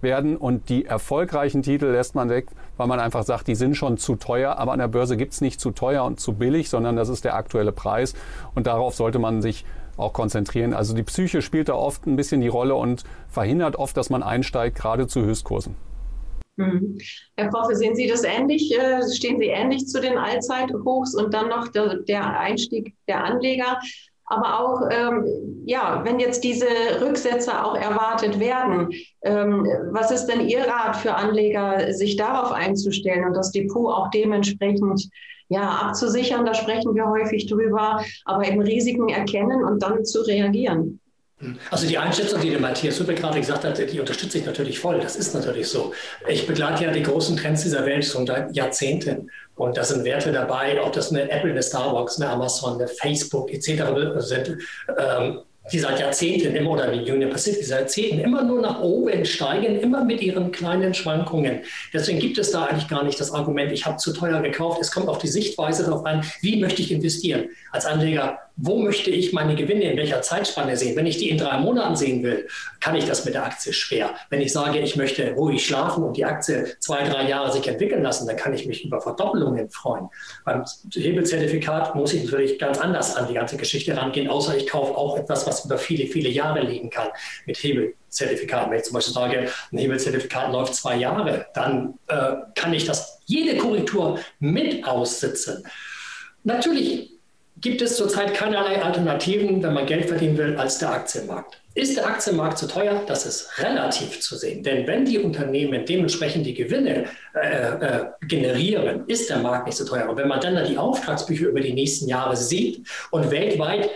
werden. 0.00 0.36
Und 0.36 0.68
die 0.68 0.84
erfolgreichen 0.86 1.62
Titel 1.62 1.86
lässt 1.86 2.14
man 2.14 2.28
weg, 2.28 2.48
weil 2.76 2.86
man 2.86 3.00
einfach 3.00 3.22
sagt, 3.22 3.48
die 3.48 3.54
sind 3.54 3.74
schon 3.74 3.96
zu 3.96 4.16
teuer, 4.16 4.58
aber 4.58 4.72
an 4.72 4.78
der 4.78 4.88
Börse 4.88 5.16
gibt 5.16 5.32
es 5.32 5.40
nicht 5.40 5.60
zu 5.60 5.70
teuer 5.70 6.04
und 6.04 6.20
zu 6.20 6.34
billig, 6.34 6.68
sondern 6.68 6.96
das 6.96 7.08
ist 7.08 7.24
der 7.24 7.34
aktuelle 7.34 7.72
Preis. 7.72 8.14
Und 8.54 8.66
darauf 8.66 8.94
sollte 8.94 9.18
man 9.18 9.40
sich 9.40 9.64
auch 9.96 10.12
konzentrieren. 10.12 10.74
Also 10.74 10.94
die 10.94 11.02
Psyche 11.02 11.42
spielt 11.42 11.68
da 11.68 11.74
oft 11.74 12.06
ein 12.06 12.16
bisschen 12.16 12.40
die 12.40 12.48
Rolle 12.48 12.74
und 12.74 13.04
verhindert 13.28 13.76
oft, 13.76 13.96
dass 13.96 14.10
man 14.10 14.22
einsteigt, 14.22 14.76
gerade 14.76 15.06
zu 15.06 15.22
Höchstkursen. 15.22 15.74
Mhm. 16.60 16.98
Herr 17.36 17.48
Proffe, 17.48 17.74
sehen 17.74 17.94
Sie 17.96 18.06
das 18.06 18.22
ähnlich? 18.22 18.76
Äh, 18.78 19.02
stehen 19.10 19.38
Sie 19.38 19.46
ähnlich 19.46 19.86
zu 19.86 20.00
den 20.00 20.18
Allzeithochs 20.18 21.14
und 21.14 21.32
dann 21.32 21.48
noch 21.48 21.68
der, 21.68 21.96
der 21.96 22.38
Einstieg 22.38 22.94
der 23.08 23.24
Anleger? 23.24 23.78
Aber 24.26 24.60
auch, 24.60 24.82
ähm, 24.92 25.24
ja, 25.64 26.02
wenn 26.04 26.20
jetzt 26.20 26.44
diese 26.44 26.66
Rücksätze 27.00 27.64
auch 27.64 27.74
erwartet 27.74 28.38
werden, 28.38 28.90
ähm, 29.22 29.66
was 29.90 30.12
ist 30.12 30.26
denn 30.26 30.46
Ihr 30.46 30.66
Rat 30.66 30.96
für 30.96 31.14
Anleger, 31.14 31.92
sich 31.94 32.16
darauf 32.16 32.52
einzustellen 32.52 33.24
und 33.24 33.34
das 33.34 33.50
Depot 33.50 33.92
auch 33.92 34.10
dementsprechend 34.10 35.08
ja, 35.48 35.68
abzusichern? 35.68 36.44
Da 36.44 36.54
sprechen 36.54 36.94
wir 36.94 37.08
häufig 37.08 37.46
drüber, 37.46 38.04
aber 38.24 38.46
eben 38.46 38.60
Risiken 38.60 39.08
erkennen 39.08 39.64
und 39.64 39.82
dann 39.82 40.04
zu 40.04 40.20
reagieren. 40.20 40.99
Also 41.70 41.86
die 41.86 41.96
Einschätzung, 41.96 42.40
die 42.40 42.50
der 42.50 42.60
Matthias 42.60 43.00
Hüppe 43.00 43.14
gerade 43.14 43.40
gesagt 43.40 43.64
hat, 43.64 43.78
die 43.78 43.98
unterstütze 43.98 44.38
ich 44.38 44.46
natürlich 44.46 44.78
voll. 44.78 45.00
Das 45.00 45.16
ist 45.16 45.34
natürlich 45.34 45.68
so. 45.68 45.92
Ich 46.28 46.46
begleite 46.46 46.84
ja 46.84 46.92
die 46.92 47.02
großen 47.02 47.36
Trends 47.36 47.62
dieser 47.62 47.86
Welt 47.86 48.04
schon 48.04 48.26
seit 48.26 48.54
Jahrzehnten. 48.54 49.30
Und 49.56 49.76
da 49.76 49.84
sind 49.84 50.04
Werte 50.04 50.32
dabei, 50.32 50.80
ob 50.82 50.92
das 50.92 51.10
eine 51.10 51.30
Apple, 51.30 51.50
eine 51.50 51.62
Starbucks, 51.62 52.20
eine 52.20 52.30
Amazon, 52.30 52.74
eine 52.74 52.88
Facebook 52.88 53.52
etc. 53.52 53.82
sind. 54.18 54.58
Ähm, 54.98 55.40
die 55.72 55.78
seit 55.78 56.00
Jahrzehnten 56.00 56.56
immer, 56.56 56.70
oder 56.70 56.90
die 56.90 57.10
Union 57.10 57.30
Pacific 57.30 57.64
seit 57.64 57.80
Jahrzehnten 57.80 58.20
immer 58.20 58.42
nur 58.42 58.60
nach 58.60 58.80
oben 58.80 59.24
steigen, 59.24 59.78
immer 59.78 60.04
mit 60.04 60.20
ihren 60.20 60.52
kleinen 60.52 60.94
Schwankungen. 60.94 61.60
Deswegen 61.92 62.18
gibt 62.18 62.38
es 62.38 62.50
da 62.50 62.64
eigentlich 62.64 62.88
gar 62.88 63.04
nicht 63.04 63.20
das 63.20 63.30
Argument, 63.30 63.70
ich 63.70 63.86
habe 63.86 63.98
zu 63.98 64.12
teuer 64.12 64.40
gekauft. 64.40 64.78
Es 64.80 64.90
kommt 64.90 65.08
auf 65.08 65.18
die 65.18 65.28
Sichtweise 65.28 65.84
darauf 65.84 66.04
an, 66.06 66.24
wie 66.40 66.60
möchte 66.60 66.82
ich 66.82 66.90
investieren. 66.90 67.50
Als 67.70 67.86
Anleger 67.86 68.38
wo 68.62 68.76
möchte 68.76 69.10
ich 69.10 69.32
meine 69.32 69.54
Gewinne 69.54 69.84
in 69.84 69.96
welcher 69.96 70.20
Zeitspanne 70.20 70.76
sehen? 70.76 70.94
Wenn 70.94 71.06
ich 71.06 71.16
die 71.16 71.30
in 71.30 71.38
drei 71.38 71.58
Monaten 71.58 71.96
sehen 71.96 72.22
will, 72.22 72.46
kann 72.80 72.94
ich 72.94 73.06
das 73.06 73.24
mit 73.24 73.34
der 73.34 73.44
Aktie 73.44 73.72
schwer. 73.72 74.14
Wenn 74.28 74.40
ich 74.40 74.52
sage, 74.52 74.78
ich 74.80 74.96
möchte 74.96 75.32
ruhig 75.32 75.64
schlafen 75.64 76.04
und 76.04 76.16
die 76.16 76.24
Aktie 76.24 76.66
zwei, 76.78 77.08
drei 77.08 77.28
Jahre 77.28 77.52
sich 77.52 77.66
entwickeln 77.66 78.02
lassen, 78.02 78.26
dann 78.26 78.36
kann 78.36 78.52
ich 78.52 78.66
mich 78.66 78.84
über 78.84 79.00
Verdoppelungen 79.00 79.70
freuen. 79.70 80.08
Beim 80.44 80.64
Hebelzertifikat 80.92 81.94
muss 81.94 82.12
ich 82.12 82.24
natürlich 82.24 82.58
ganz 82.58 82.78
anders 82.78 83.16
an 83.16 83.28
die 83.28 83.34
ganze 83.34 83.56
Geschichte 83.56 83.96
rangehen, 83.96 84.28
außer 84.28 84.56
ich 84.56 84.66
kaufe 84.66 84.96
auch 84.96 85.16
etwas, 85.16 85.46
was 85.46 85.64
über 85.64 85.78
viele, 85.78 86.06
viele 86.06 86.28
Jahre 86.28 86.60
liegen 86.60 86.90
kann 86.90 87.08
mit 87.46 87.56
Hebelzertifikaten. 87.56 88.70
Wenn 88.70 88.78
ich 88.78 88.84
zum 88.84 88.94
Beispiel 88.94 89.14
sage, 89.14 89.48
ein 89.72 89.78
Hebelzertifikat 89.78 90.52
läuft 90.52 90.74
zwei 90.74 90.96
Jahre, 90.96 91.46
dann 91.54 91.94
äh, 92.08 92.34
kann 92.54 92.74
ich 92.74 92.84
das 92.84 93.20
jede 93.24 93.56
Korrektur 93.56 94.18
mit 94.38 94.86
aussitzen. 94.86 95.64
Natürlich 96.42 97.19
gibt 97.60 97.82
es 97.82 97.96
zurzeit 97.96 98.34
keinerlei 98.34 98.82
Alternativen, 98.82 99.62
wenn 99.62 99.74
man 99.74 99.86
Geld 99.86 100.06
verdienen 100.06 100.36
will, 100.38 100.56
als 100.56 100.78
der 100.78 100.92
Aktienmarkt. 100.92 101.60
Ist 101.74 101.96
der 101.96 102.06
Aktienmarkt 102.06 102.58
zu 102.58 102.66
teuer? 102.66 103.02
Das 103.06 103.26
ist 103.26 103.58
relativ 103.58 104.20
zu 104.20 104.36
sehen. 104.36 104.62
Denn 104.62 104.86
wenn 104.86 105.04
die 105.04 105.18
Unternehmen 105.18 105.84
dementsprechend 105.86 106.44
die 106.44 106.54
Gewinne 106.54 107.04
äh, 107.34 107.72
äh, 107.72 108.06
generieren, 108.26 109.04
ist 109.06 109.30
der 109.30 109.38
Markt 109.38 109.66
nicht 109.66 109.78
so 109.78 109.84
teuer. 109.84 110.08
Und 110.08 110.16
wenn 110.16 110.26
man 110.26 110.40
dann 110.40 110.64
die 110.66 110.76
Auftragsbücher 110.76 111.46
über 111.46 111.60
die 111.60 111.72
nächsten 111.72 112.08
Jahre 112.08 112.36
sieht 112.36 112.86
und 113.10 113.30
weltweit 113.30 113.88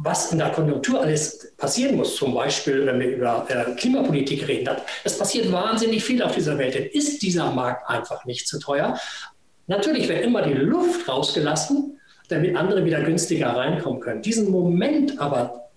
was 0.00 0.30
in 0.30 0.38
der 0.38 0.50
Konjunktur 0.50 1.00
alles 1.00 1.54
passieren 1.56 1.96
muss, 1.96 2.14
zum 2.14 2.32
Beispiel, 2.32 2.86
wenn 2.86 3.00
wir 3.00 3.16
über 3.16 3.46
äh, 3.48 3.74
Klimapolitik 3.74 4.46
reden, 4.46 4.76
es 5.02 5.18
passiert 5.18 5.50
wahnsinnig 5.50 6.04
viel 6.04 6.22
auf 6.22 6.34
dieser 6.34 6.56
Welt, 6.56 6.76
dann 6.76 6.84
ist 6.84 7.20
dieser 7.22 7.50
Markt 7.50 7.88
einfach 7.88 8.24
nicht 8.24 8.46
zu 8.46 8.60
teuer. 8.60 8.96
Natürlich 9.66 10.08
wird 10.08 10.24
immer 10.24 10.42
die 10.42 10.54
Luft 10.54 11.08
rausgelassen, 11.08 11.97
damit 12.28 12.56
andere 12.56 12.84
wieder 12.84 13.00
günstiger 13.02 13.48
reinkommen 13.48 14.00
können. 14.00 14.22
Diesen 14.22 14.50
Moment 14.50 15.18
aber 15.18 15.68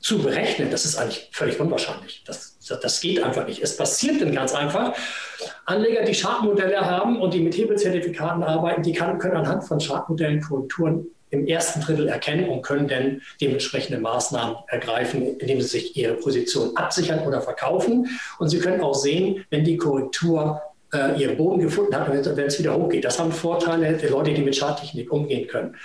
zu 0.00 0.18
berechnen, 0.18 0.70
das 0.70 0.84
ist 0.86 0.96
eigentlich 0.96 1.28
völlig 1.32 1.60
unwahrscheinlich. 1.60 2.24
Das, 2.26 2.56
das 2.66 3.00
geht 3.00 3.22
einfach 3.22 3.46
nicht. 3.46 3.62
Es 3.62 3.76
passiert 3.76 4.22
dann 4.22 4.32
ganz 4.32 4.54
einfach. 4.54 4.94
Anleger, 5.66 6.04
die 6.04 6.18
Chartmodelle 6.18 6.80
haben 6.80 7.20
und 7.20 7.34
die 7.34 7.40
mit 7.40 7.54
Hebelzertifikaten 7.56 8.42
arbeiten, 8.42 8.82
die 8.82 8.92
kann, 8.92 9.18
können 9.18 9.36
anhand 9.36 9.64
von 9.64 9.78
Chartmodellen 9.78 10.40
Korrekturen 10.40 11.06
im 11.30 11.46
ersten 11.46 11.80
Drittel 11.80 12.08
erkennen 12.08 12.48
und 12.48 12.62
können 12.62 12.88
dann 12.88 13.22
dementsprechende 13.40 14.00
Maßnahmen 14.00 14.56
ergreifen, 14.68 15.38
indem 15.38 15.60
sie 15.60 15.68
sich 15.68 15.96
ihre 15.96 16.14
Position 16.14 16.76
absichern 16.76 17.20
oder 17.26 17.40
verkaufen. 17.40 18.08
Und 18.38 18.48
sie 18.48 18.58
können 18.58 18.80
auch 18.80 18.94
sehen, 18.94 19.44
wenn 19.50 19.64
die 19.64 19.76
Korrektur 19.76 20.60
äh, 20.92 21.20
ihren 21.20 21.36
Boden 21.36 21.60
gefunden 21.60 21.94
hat 21.94 22.08
wenn 22.10 22.46
es 22.46 22.58
wieder 22.58 22.76
hochgeht. 22.76 23.04
Das 23.04 23.18
haben 23.18 23.32
Vorteile 23.32 23.96
der 23.96 24.10
Leute, 24.10 24.32
die 24.32 24.42
mit 24.42 24.58
Charttechnik 24.58 25.12
umgehen 25.12 25.46
können. 25.46 25.76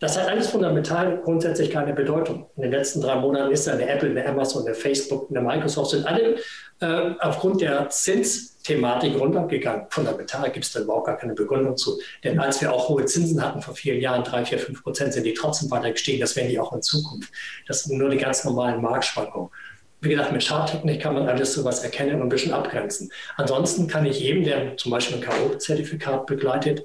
Das 0.00 0.16
hat 0.16 0.28
alles 0.28 0.48
fundamental 0.48 1.20
grundsätzlich 1.24 1.70
keine 1.70 1.92
Bedeutung. 1.92 2.46
In 2.56 2.62
den 2.62 2.70
letzten 2.70 3.00
drei 3.00 3.16
Monaten 3.16 3.50
ist 3.50 3.68
eine 3.68 3.88
Apple, 3.88 4.10
eine 4.10 4.24
Amazon, 4.26 4.64
eine 4.64 4.74
Facebook, 4.74 5.28
eine 5.28 5.40
Microsoft 5.40 5.90
sind 5.90 6.06
alle 6.06 6.36
äh, 6.80 7.14
aufgrund 7.18 7.60
der 7.62 7.88
Zinsthematik 7.88 9.18
runtergegangen. 9.18 9.86
Fundamental 9.90 10.52
gibt 10.52 10.66
es 10.66 10.72
da 10.72 10.80
überhaupt 10.80 11.06
gar 11.06 11.16
keine 11.16 11.34
Begründung 11.34 11.76
zu. 11.76 11.98
Denn 12.22 12.38
als 12.38 12.60
wir 12.60 12.72
auch 12.72 12.88
hohe 12.88 13.06
Zinsen 13.06 13.44
hatten 13.44 13.60
vor 13.60 13.74
vielen 13.74 14.00
Jahren, 14.00 14.22
drei, 14.22 14.44
vier, 14.44 14.60
fünf 14.60 14.84
Prozent, 14.84 15.14
sind 15.14 15.24
die 15.24 15.34
trotzdem 15.34 15.68
weiter 15.72 15.90
gestiegen. 15.90 16.20
Das 16.20 16.36
werden 16.36 16.48
die 16.48 16.60
auch 16.60 16.72
in 16.72 16.82
Zukunft. 16.82 17.32
Das 17.66 17.82
sind 17.82 17.98
nur 17.98 18.10
die 18.10 18.18
ganz 18.18 18.44
normalen 18.44 18.80
Marktschwankungen 18.80 19.50
wie 20.00 20.10
gesagt, 20.10 20.32
mit 20.32 20.46
Charttechnik 20.46 21.02
kann 21.02 21.14
man 21.14 21.28
alles 21.28 21.54
sowas 21.54 21.82
erkennen 21.82 22.16
und 22.16 22.22
ein 22.22 22.28
bisschen 22.28 22.52
abgrenzen. 22.52 23.10
Ansonsten 23.36 23.88
kann 23.88 24.06
ich 24.06 24.20
jedem, 24.20 24.44
der 24.44 24.76
zum 24.76 24.92
Beispiel 24.92 25.16
ein 25.16 25.22
K.O.-Zertifikat 25.22 26.26
begleitet, 26.26 26.84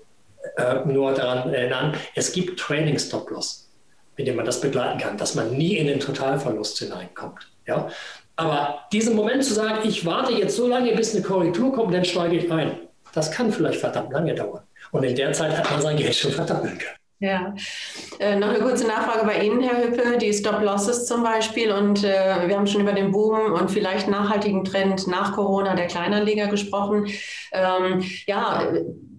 äh, 0.57 0.85
nur 0.85 1.13
daran 1.13 1.53
erinnern, 1.53 1.95
es 2.15 2.31
gibt 2.31 2.59
Training 2.59 2.97
Stop 2.97 3.29
Loss, 3.29 3.69
mit 4.17 4.27
dem 4.27 4.35
man 4.35 4.45
das 4.45 4.61
begleiten 4.61 4.99
kann, 4.99 5.17
dass 5.17 5.35
man 5.35 5.55
nie 5.55 5.77
in 5.77 5.87
den 5.87 5.99
Totalverlust 5.99 6.79
hineinkommt. 6.79 7.47
Ja? 7.67 7.89
Aber 8.35 8.85
diesen 8.91 9.15
Moment 9.15 9.43
zu 9.43 9.53
sagen, 9.53 9.87
ich 9.87 10.05
warte 10.05 10.33
jetzt 10.33 10.55
so 10.55 10.67
lange, 10.67 10.95
bis 10.95 11.13
eine 11.13 11.23
Korrektur 11.23 11.71
kommt, 11.73 11.93
dann 11.93 12.05
steige 12.05 12.37
ich 12.37 12.51
ein, 12.51 12.79
das 13.13 13.31
kann 13.31 13.51
vielleicht 13.51 13.79
verdammt 13.79 14.11
lange 14.11 14.33
dauern. 14.33 14.63
Und 14.91 15.03
in 15.03 15.15
der 15.15 15.33
Zeit 15.33 15.55
hat 15.57 15.69
man 15.69 15.81
sein 15.81 15.97
Geld 15.97 16.15
schon 16.15 16.31
verdoppeln 16.31 16.77
können. 16.77 17.02
Ja, 17.23 17.55
äh, 18.19 18.35
noch 18.35 18.49
eine 18.49 18.59
kurze 18.59 18.85
Nachfrage 18.85 19.25
bei 19.25 19.45
Ihnen, 19.45 19.61
Herr 19.61 19.81
Hüppe, 19.81 20.17
die 20.17 20.33
Stop-Losses 20.33 21.05
zum 21.05 21.23
Beispiel. 21.23 21.71
Und 21.71 22.03
äh, 22.03 22.49
wir 22.49 22.57
haben 22.57 22.67
schon 22.67 22.81
über 22.81 22.91
den 22.91 23.13
Boom 23.13 23.53
und 23.53 23.71
vielleicht 23.71 24.09
nachhaltigen 24.09 24.65
Trend 24.65 25.07
nach 25.07 25.31
Corona 25.31 25.73
der 25.73 25.87
Kleinanleger 25.87 26.47
gesprochen. 26.47 27.07
Ähm, 27.53 28.03
ja, 28.27 28.67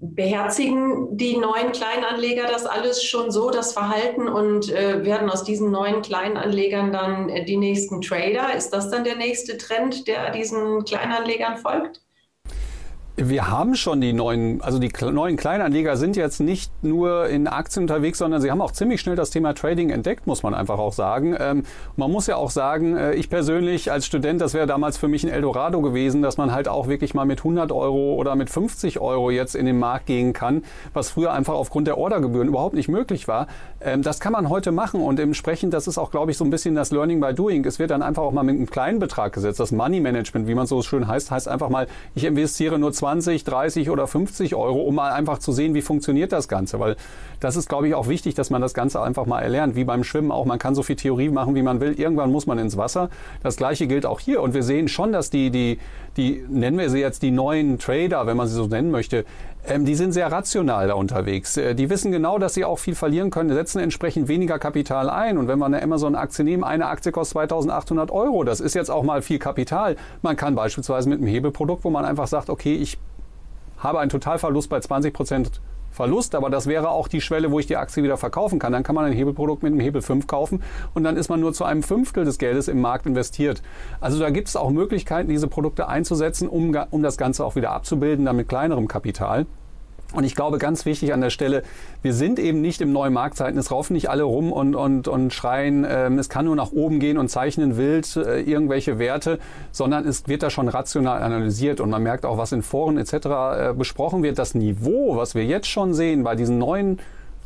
beherzigen 0.03 1.17
die 1.17 1.39
neuen 1.39 1.73
Kleinanleger 1.73 2.47
das 2.47 2.67
alles 2.67 3.03
schon 3.03 3.31
so, 3.31 3.49
das 3.49 3.73
Verhalten, 3.73 4.29
und 4.29 4.71
äh, 4.71 5.03
werden 5.03 5.31
aus 5.31 5.43
diesen 5.43 5.71
neuen 5.71 6.03
Kleinanlegern 6.03 6.93
dann 6.93 7.29
die 7.47 7.57
nächsten 7.57 8.03
Trader? 8.03 8.55
Ist 8.55 8.69
das 8.75 8.91
dann 8.91 9.05
der 9.05 9.17
nächste 9.17 9.57
Trend, 9.57 10.07
der 10.09 10.31
diesen 10.31 10.85
Kleinanlegern 10.85 11.57
folgt? 11.57 12.04
Wir 13.17 13.49
haben 13.49 13.77
schon 13.77 14.01
die 14.01 14.13
neuen, 14.13 14.61
also 14.61 14.81
die 14.81 14.91
neuen 15.01 15.37
Kleinanleger 15.37 15.97
sind 15.97 16.17
jetzt 16.17 16.41
nicht 16.41 16.73
nur 16.83 17.29
in 17.29 17.47
Aktien 17.47 17.85
unterwegs, 17.85 18.19
sondern 18.19 18.41
sie 18.41 18.51
haben 18.51 18.61
auch 18.61 18.73
ziemlich 18.73 19.01
schnell 19.01 19.15
das 19.15 19.31
Thema 19.31 19.55
Trading 19.55 19.91
entdeckt, 19.91 20.27
muss 20.27 20.43
man 20.43 20.53
einfach 20.53 20.81
auch 20.81 20.93
sagen. 20.93 21.37
Ähm, 21.39 21.63
man 21.95 22.11
muss 22.11 22.27
ja 22.27 22.35
auch 22.35 22.51
sagen, 22.51 22.97
äh, 22.97 23.15
ich 23.15 23.31
persönlich 23.31 23.93
als 23.93 24.05
Student, 24.05 24.41
das 24.41 24.53
wäre 24.53 24.67
damals 24.67 24.99
für 24.99 25.07
mich 25.07 25.23
ein 25.23 25.31
Eldorado 25.31 25.81
gewesen, 25.81 26.23
dass 26.23 26.39
man 26.39 26.51
halt 26.51 26.67
auch 26.67 26.89
wirklich 26.89 27.15
mal 27.15 27.25
mit 27.25 27.39
100 27.39 27.71
Euro 27.71 28.15
oder 28.15 28.35
mit 28.35 28.51
50 28.51 28.99
Euro 28.99 29.31
jetzt 29.31 29.55
in 29.55 29.67
den 29.67 29.79
Markt 29.79 30.07
gehen 30.07 30.33
kann, 30.33 30.65
was 30.93 31.11
früher 31.11 31.33
einfach 31.33 31.55
aufgrund 31.55 31.87
der 31.87 31.99
Ordergebühren 31.99 32.49
überhaupt 32.49 32.75
nicht 32.75 32.89
möglich 32.89 33.29
war. 33.29 33.47
Ähm, 33.81 34.03
das 34.03 34.19
kann 34.19 34.33
man 34.33 34.49
heute 34.49 34.73
machen 34.73 35.01
und 35.01 35.21
entsprechend, 35.21 35.73
das 35.73 35.87
ist 35.87 35.99
auch, 35.99 36.11
glaube 36.11 36.33
ich, 36.33 36.37
so 36.37 36.45
ein 36.45 36.51
bisschen 36.51 36.75
das 36.75 36.91
Learning 36.91 37.21
by 37.21 37.33
Doing. 37.33 37.65
Es 37.65 37.79
wird 37.79 37.93
dann 37.93 38.03
einfach 38.03 38.25
auch 38.25 38.33
mal 38.33 38.43
mit 38.43 38.57
einem 38.57 38.69
kleinen 38.69 38.99
Betrag 38.99 39.33
gesetzt. 39.33 39.61
Das 39.61 39.71
Money 39.71 40.01
Management, 40.01 40.49
wie 40.49 40.57
man 40.57 40.67
so 40.67 40.83
schön 40.83 41.07
heißt, 41.07 41.31
heißt 41.31 41.47
einfach 41.47 41.69
mal, 41.69 41.87
ich 42.17 42.25
investiere 42.25 42.77
nur 42.77 42.93
20, 42.93 43.04
30 43.05 43.91
oder 43.91 44.07
50 44.07 44.55
Euro, 44.55 44.83
um 44.83 44.95
mal 44.95 45.13
einfach 45.13 45.39
zu 45.39 45.53
sehen, 45.53 45.75
wie 45.75 45.83
funktioniert 45.83 46.33
das 46.33 46.49
Ganze. 46.49 46.81
Weil 46.81 46.97
das 47.41 47.57
ist, 47.57 47.69
glaube 47.69 47.89
ich, 47.89 47.95
auch 47.95 48.09
wichtig, 48.09 48.35
dass 48.35 48.51
man 48.51 48.61
das 48.61 48.75
Ganze 48.75 49.03
einfach 49.03 49.27
mal 49.27 49.41
erlernt. 49.41 49.77
Wie 49.77 49.85
beim 49.85 50.05
Schwimmen 50.05 50.33
auch. 50.33 50.45
Man 50.45 50.59
kann 50.59 50.75
so 50.75 50.83
viel 50.83 50.97
Theorie 50.97 51.29
machen, 51.29 51.55
wie 51.55 51.63
man 51.63 51.81
will. 51.81 51.93
Irgendwann 51.99 52.31
muss 52.31 52.47
man 52.47 52.59
ins 52.59 52.77
Wasser. 52.77 53.11
Das 53.43 53.57
Gleiche 53.57 53.87
gilt 53.87 54.07
auch 54.07 54.21
hier. 54.21 54.43
Und 54.43 54.55
wir 54.55 54.63
sehen 54.63 54.89
schon, 54.89 55.13
dass 55.13 55.31
die, 55.31 55.51
die, 55.51 55.79
die, 56.17 56.45
nennen 56.49 56.79
wir 56.79 56.91
sie 56.91 57.01
jetzt 57.01 57.23
die 57.23 57.31
neuen 57.31 57.79
Trader, 57.79 58.27
wenn 58.27 58.37
man 58.37 58.49
sie 58.49 58.55
so 58.55 58.67
nennen 58.67 58.91
möchte, 58.91 59.25
ähm, 59.67 59.85
die 59.85 59.95
sind 59.95 60.13
sehr 60.13 60.31
rational 60.31 60.89
da 60.89 60.95
unterwegs. 60.95 61.57
Äh, 61.57 61.75
die 61.75 61.91
wissen 61.91 62.13
genau, 62.13 62.39
dass 62.39 62.55
sie 62.55 62.65
auch 62.65 62.79
viel 62.79 62.95
verlieren 62.95 63.31
können, 63.31 63.53
setzen 63.53 63.81
entsprechend 63.81 64.29
weniger 64.29 64.59
Kapital 64.59 65.09
ein. 65.09 65.39
Und 65.39 65.49
wenn 65.49 65.59
wir 65.59 65.67
eine 65.67 65.83
Amazon-Aktie 65.83 66.45
nehmen, 66.45 66.65
eine 66.65 66.87
Aktie 66.87 67.13
kostet 67.13 67.35
2800 67.35 68.11
Euro. 68.11 68.45
Das 68.45 68.61
ist 68.61 68.75
jetzt 68.75 68.91
auch 68.91 69.03
mal 69.03 69.23
viel 69.23 69.39
Kapital. 69.39 69.97
Man 70.23 70.37
kann 70.37 70.55
beispielsweise 70.55 71.09
mit 71.09 71.19
einem 71.19 71.29
Hebelprodukt, 71.29 71.85
wo 71.85 71.91
man 71.91 72.05
einfach 72.05 72.27
sagt, 72.27 72.51
okay, 72.51 72.75
ich 72.75 72.99
habe 73.79 74.01
einen 74.01 74.11
Totalverlust 74.11 74.69
bei 74.69 74.81
20 74.81 75.13
Prozent 75.13 75.61
Verlust, 75.95 76.35
aber 76.35 76.51
das 76.51 76.67
wäre 76.67 76.91
auch 76.91 77.07
die 77.07 77.21
Schwelle, 77.21 77.53
wo 77.53 77.61
ich 77.61 77.67
die 77.67 77.77
Aktie 77.77 78.03
wieder 78.03 78.17
verkaufen 78.17 78.59
kann. 78.59 78.73
Dann 78.73 78.83
kann 78.83 78.97
man 78.97 79.05
ein 79.05 79.13
Hebelprodukt 79.13 79.63
mit 79.63 79.73
einem 79.73 79.81
Hebel 79.81 80.03
5 80.03 80.27
kaufen 80.27 80.63
und 80.93 81.05
dann 81.05 81.17
ist 81.17 81.29
man 81.29 81.39
nur 81.39 81.53
zu 81.53 81.65
einem 81.65 81.85
Fünftel 81.85 82.25
des 82.25 82.39
Geldes 82.39 82.67
im 82.67 82.81
Markt 82.81 83.07
investiert. 83.07 83.63
Also 84.01 84.19
da 84.19 84.31
gibt 84.31 84.49
es 84.49 84.57
auch 84.57 84.71
Möglichkeiten, 84.71 85.29
diese 85.29 85.47
Produkte 85.47 85.89
einzusetzen, 85.89 86.49
um, 86.49 86.77
um 86.91 87.03
das 87.03 87.17
Ganze 87.17 87.45
auch 87.45 87.55
wieder 87.55 87.71
abzubilden, 87.71 88.25
dann 88.25 88.37
mit 88.37 88.49
kleinerem 88.49 88.89
Kapital. 88.89 89.47
Und 90.15 90.25
ich 90.25 90.35
glaube, 90.35 90.59
ganz 90.59 90.87
wichtig 90.87 91.13
an 91.13 91.21
der 91.21 91.31
Stelle, 91.31 91.63
wir 92.03 92.15
sind 92.15 92.39
eben 92.39 92.61
nicht 92.61 92.81
im 92.81 92.93
neuen 92.93 93.13
Marktzeiten. 93.13 93.59
Es 93.59 93.71
raufen 93.71 93.95
nicht 93.95 94.09
alle 94.09 94.23
rum 94.23 94.53
und, 94.53 94.75
und, 94.75 95.09
und 95.09 95.33
schreien, 95.33 95.85
ähm, 95.89 96.19
es 96.19 96.29
kann 96.29 96.45
nur 96.45 96.57
nach 96.57 96.73
oben 96.73 97.01
gehen 97.01 97.19
und 97.19 97.29
zeichnen 97.29 97.77
wild 97.77 98.17
äh, 98.17 98.41
irgendwelche 98.41 98.99
Werte, 98.99 99.39
sondern 99.73 100.07
es 100.07 100.29
wird 100.29 100.43
da 100.43 100.51
schon 100.51 100.69
rational 100.69 101.23
analysiert 101.23 101.81
und 101.81 101.91
man 101.91 102.03
merkt 102.03 102.25
auch, 102.25 102.39
was 102.39 102.53
in 102.53 102.63
Foren 102.63 102.97
etc. 102.97 103.13
Äh, 103.15 103.75
besprochen 103.77 104.23
wird. 104.23 104.39
Das 104.39 104.55
Niveau, 104.55 105.17
was 105.17 105.35
wir 105.35 105.45
jetzt 105.45 105.67
schon 105.67 105.95
sehen 105.95 106.23
bei 106.23 106.37
diesen 106.37 106.59
neuen 106.59 107.01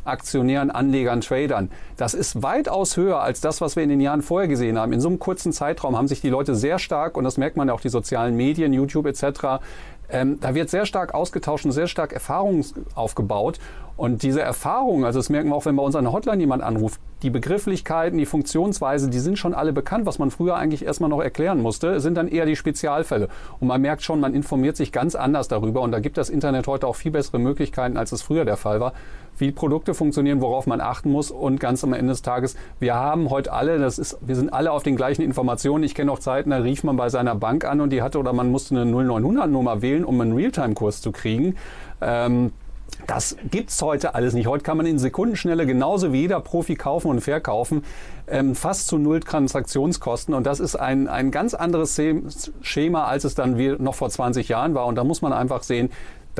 Aktionären, 0.05 0.71
Anlegern, 0.71 1.21
Tradern. 1.21 1.69
Das 1.97 2.13
ist 2.13 2.41
weitaus 2.41 2.97
höher 2.97 3.21
als 3.21 3.41
das, 3.41 3.61
was 3.61 3.75
wir 3.75 3.83
in 3.83 3.89
den 3.89 4.01
Jahren 4.01 4.21
vorher 4.21 4.47
gesehen 4.47 4.77
haben. 4.77 4.93
In 4.93 5.01
so 5.01 5.09
einem 5.09 5.19
kurzen 5.19 5.51
Zeitraum 5.51 5.97
haben 5.97 6.07
sich 6.07 6.21
die 6.21 6.29
Leute 6.29 6.55
sehr 6.55 6.79
stark, 6.79 7.17
und 7.17 7.23
das 7.23 7.37
merkt 7.37 7.57
man 7.57 7.67
ja 7.67 7.73
auch 7.73 7.81
die 7.81 7.89
sozialen 7.89 8.35
Medien, 8.35 8.73
YouTube 8.73 9.05
etc., 9.05 9.59
ähm, 10.09 10.39
da 10.39 10.55
wird 10.55 10.69
sehr 10.69 10.85
stark 10.85 11.13
ausgetauscht 11.13 11.65
und 11.65 11.71
sehr 11.71 11.87
stark 11.87 12.13
Erfahrung 12.13 12.65
aufgebaut. 12.95 13.59
Und 13.99 14.23
diese 14.23 14.41
Erfahrung, 14.41 15.03
also 15.03 15.19
das 15.19 15.29
merken 15.29 15.49
wir 15.49 15.55
auch, 15.55 15.65
wenn 15.65 15.75
bei 15.75 15.83
uns 15.83 15.93
an 15.93 16.05
der 16.05 16.13
Hotline 16.13 16.39
jemand 16.39 16.63
anruft, 16.63 17.01
die 17.21 17.29
Begrifflichkeiten, 17.29 18.17
die 18.17 18.25
Funktionsweise, 18.25 19.09
die 19.09 19.19
sind 19.19 19.37
schon 19.37 19.53
alle 19.53 19.73
bekannt. 19.73 20.05
Was 20.05 20.19
man 20.19 20.31
früher 20.31 20.55
eigentlich 20.55 20.85
erstmal 20.85 21.09
noch 21.09 21.19
erklären 21.19 21.61
musste, 21.61 21.99
sind 21.99 22.15
dann 22.15 22.29
eher 22.29 22.45
die 22.45 22.55
Spezialfälle. 22.55 23.27
Und 23.59 23.67
man 23.67 23.81
merkt 23.81 24.01
schon, 24.01 24.21
man 24.21 24.33
informiert 24.33 24.77
sich 24.77 24.93
ganz 24.93 25.15
anders 25.15 25.49
darüber. 25.49 25.81
Und 25.81 25.91
da 25.91 25.99
gibt 25.99 26.17
das 26.17 26.29
Internet 26.29 26.65
heute 26.67 26.87
auch 26.87 26.95
viel 26.95 27.11
bessere 27.11 27.39
Möglichkeiten, 27.39 27.97
als 27.97 28.13
es 28.13 28.21
früher 28.21 28.45
der 28.45 28.55
Fall 28.55 28.79
war, 28.79 28.93
wie 29.37 29.51
Produkte 29.51 29.93
funktionieren, 29.93 30.39
worauf 30.39 30.65
man 30.65 30.79
achten 30.79 31.11
muss. 31.11 31.29
Und 31.29 31.59
ganz 31.59 31.83
am 31.83 31.91
Ende 31.91 32.13
des 32.13 32.21
Tages, 32.21 32.55
wir 32.79 32.95
haben 32.95 33.29
heute 33.29 33.51
alle, 33.51 33.79
das 33.79 33.99
ist, 33.99 34.17
wir 34.21 34.37
sind 34.37 34.53
alle 34.53 34.71
auf 34.71 34.83
den 34.83 34.95
gleichen 34.95 35.23
Informationen. 35.23 35.83
Ich 35.83 35.93
kenne 35.93 36.09
auch 36.09 36.19
Zeiten, 36.19 36.51
da 36.51 36.59
rief 36.59 36.85
man 36.85 36.95
bei 36.95 37.09
seiner 37.09 37.35
Bank 37.35 37.65
an 37.65 37.81
und 37.81 37.89
die 37.89 38.01
hatte 38.01 38.17
oder 38.17 38.31
man 38.31 38.49
musste 38.49 38.79
eine 38.79 38.89
0900-Nummer 38.89 39.81
wählen, 39.81 40.05
um 40.05 40.21
einen 40.21 40.31
Realtime-Kurs 40.31 41.01
zu 41.01 41.11
kriegen. 41.11 41.57
Ähm, 41.99 42.53
das 43.07 43.37
gibt's 43.49 43.81
heute 43.81 44.15
alles 44.15 44.33
nicht. 44.33 44.47
Heute 44.47 44.63
kann 44.63 44.77
man 44.77 44.85
in 44.85 44.99
Sekundenschnelle 44.99 45.65
genauso 45.65 46.13
wie 46.13 46.21
jeder 46.21 46.39
Profi 46.39 46.75
kaufen 46.75 47.09
und 47.09 47.21
verkaufen, 47.21 47.83
ähm, 48.27 48.55
fast 48.55 48.87
zu 48.87 48.97
null 48.97 49.19
Transaktionskosten. 49.19 50.33
Und 50.33 50.45
das 50.45 50.59
ist 50.59 50.75
ein, 50.75 51.07
ein 51.07 51.31
ganz 51.31 51.53
anderes 51.53 51.99
Schema, 52.61 53.05
als 53.05 53.23
es 53.23 53.35
dann 53.35 53.57
wie 53.57 53.75
noch 53.77 53.95
vor 53.95 54.09
20 54.09 54.49
Jahren 54.49 54.75
war. 54.75 54.85
Und 54.85 54.95
da 54.95 55.03
muss 55.03 55.21
man 55.21 55.33
einfach 55.33 55.63
sehen, 55.63 55.89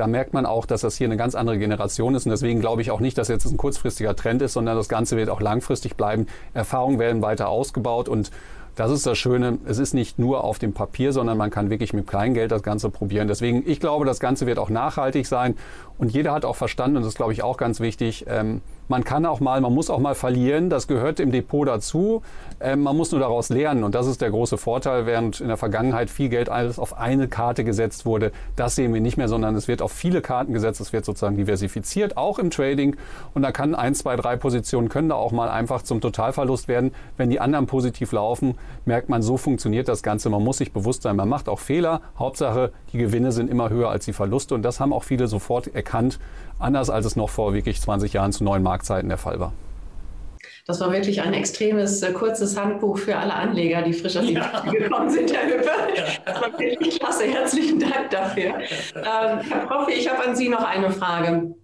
da 0.00 0.06
merkt 0.06 0.32
man 0.32 0.46
auch, 0.46 0.64
dass 0.64 0.80
das 0.80 0.96
hier 0.96 1.06
eine 1.06 1.18
ganz 1.18 1.34
andere 1.34 1.58
Generation 1.58 2.14
ist. 2.14 2.24
Und 2.24 2.30
deswegen 2.30 2.60
glaube 2.60 2.80
ich 2.80 2.90
auch 2.90 3.00
nicht, 3.00 3.18
dass 3.18 3.28
jetzt 3.28 3.44
ein 3.44 3.58
kurzfristiger 3.58 4.16
Trend 4.16 4.40
ist, 4.40 4.54
sondern 4.54 4.76
das 4.76 4.88
Ganze 4.88 5.18
wird 5.18 5.28
auch 5.28 5.42
langfristig 5.42 5.94
bleiben. 5.94 6.26
Erfahrungen 6.54 6.98
werden 6.98 7.20
weiter 7.20 7.50
ausgebaut 7.50 8.08
und 8.08 8.30
das 8.76 8.90
ist 8.90 9.06
das 9.06 9.18
Schöne. 9.18 9.58
Es 9.66 9.78
ist 9.78 9.92
nicht 9.92 10.18
nur 10.18 10.42
auf 10.42 10.58
dem 10.58 10.72
Papier, 10.72 11.12
sondern 11.12 11.36
man 11.36 11.50
kann 11.50 11.68
wirklich 11.68 11.92
mit 11.92 12.06
Kleingeld 12.06 12.50
das 12.50 12.62
Ganze 12.62 12.88
probieren. 12.88 13.28
Deswegen, 13.28 13.62
ich 13.68 13.78
glaube, 13.78 14.06
das 14.06 14.20
Ganze 14.20 14.46
wird 14.46 14.58
auch 14.58 14.70
nachhaltig 14.70 15.26
sein. 15.26 15.56
Und 15.98 16.12
jeder 16.12 16.32
hat 16.32 16.46
auch 16.46 16.56
verstanden, 16.56 16.96
und 16.96 17.02
das 17.02 17.12
ist, 17.12 17.16
glaube 17.16 17.34
ich, 17.34 17.42
auch 17.42 17.58
ganz 17.58 17.80
wichtig, 17.80 18.24
ähm, 18.26 18.62
man 18.90 19.04
kann 19.04 19.24
auch 19.24 19.38
mal, 19.38 19.60
man 19.60 19.72
muss 19.72 19.88
auch 19.88 20.00
mal 20.00 20.16
verlieren. 20.16 20.68
Das 20.68 20.88
gehört 20.88 21.20
im 21.20 21.30
Depot 21.30 21.66
dazu. 21.66 22.22
Ähm, 22.58 22.82
man 22.82 22.96
muss 22.96 23.12
nur 23.12 23.20
daraus 23.20 23.48
lernen. 23.48 23.84
Und 23.84 23.94
das 23.94 24.08
ist 24.08 24.20
der 24.20 24.30
große 24.30 24.58
Vorteil, 24.58 25.06
während 25.06 25.40
in 25.40 25.46
der 25.46 25.56
Vergangenheit 25.56 26.10
viel 26.10 26.28
Geld 26.28 26.48
alles 26.48 26.80
auf 26.80 26.98
eine 26.98 27.28
Karte 27.28 27.62
gesetzt 27.62 28.04
wurde. 28.04 28.32
Das 28.56 28.74
sehen 28.74 28.92
wir 28.92 29.00
nicht 29.00 29.16
mehr, 29.16 29.28
sondern 29.28 29.54
es 29.54 29.68
wird 29.68 29.80
auf 29.80 29.92
viele 29.92 30.20
Karten 30.20 30.52
gesetzt. 30.52 30.80
Es 30.80 30.92
wird 30.92 31.04
sozusagen 31.04 31.36
diversifiziert, 31.36 32.16
auch 32.16 32.40
im 32.40 32.50
Trading. 32.50 32.96
Und 33.32 33.42
da 33.42 33.52
kann 33.52 33.76
ein, 33.76 33.94
zwei, 33.94 34.16
drei 34.16 34.34
Positionen 34.34 34.88
können 34.88 35.10
da 35.10 35.14
auch 35.14 35.30
mal 35.30 35.48
einfach 35.48 35.82
zum 35.82 36.00
Totalverlust 36.00 36.66
werden. 36.66 36.92
Wenn 37.16 37.30
die 37.30 37.38
anderen 37.38 37.68
positiv 37.68 38.10
laufen, 38.10 38.56
merkt 38.86 39.08
man, 39.08 39.22
so 39.22 39.36
funktioniert 39.36 39.86
das 39.86 40.02
Ganze. 40.02 40.30
Man 40.30 40.42
muss 40.42 40.58
sich 40.58 40.72
bewusst 40.72 41.02
sein, 41.02 41.14
man 41.14 41.28
macht 41.28 41.48
auch 41.48 41.60
Fehler. 41.60 42.00
Hauptsache, 42.18 42.72
die 42.92 42.98
Gewinne 42.98 43.30
sind 43.30 43.48
immer 43.48 43.70
höher 43.70 43.88
als 43.88 44.04
die 44.06 44.12
Verluste. 44.12 44.56
Und 44.56 44.62
das 44.62 44.80
haben 44.80 44.92
auch 44.92 45.04
viele 45.04 45.28
sofort 45.28 45.72
erkannt 45.72 46.18
anders 46.60 46.90
als 46.90 47.06
es 47.06 47.16
noch 47.16 47.30
vor 47.30 47.54
wirklich 47.54 47.80
20 47.80 48.12
Jahren 48.12 48.32
zu 48.32 48.44
neuen 48.44 48.62
Marktzeiten 48.62 49.08
der 49.08 49.18
Fall 49.18 49.40
war. 49.40 49.52
Das 50.66 50.80
war 50.80 50.92
wirklich 50.92 51.20
ein 51.22 51.34
extremes, 51.34 52.02
äh, 52.02 52.12
kurzes 52.12 52.56
Handbuch 52.56 52.96
für 52.98 53.16
alle 53.16 53.34
Anleger, 53.34 53.82
die 53.82 53.92
frisch 53.92 54.16
aus 54.16 54.26
dem 54.26 54.36
ja. 54.36 54.60
gekommen 54.70 55.10
sind, 55.10 55.34
Herr 55.34 55.48
Hüppe. 55.48 55.70
Das 56.24 56.40
war 56.40 56.58
wirklich 56.58 57.00
klasse. 57.00 57.24
Herzlichen 57.24 57.80
Dank 57.80 58.10
dafür. 58.10 58.60
Ähm, 58.94 59.40
Herr 59.40 59.66
Profi, 59.66 59.92
ich 59.92 60.08
habe 60.08 60.24
an 60.28 60.36
Sie 60.36 60.48
noch 60.48 60.62
eine 60.62 60.92
Frage. 60.92 61.54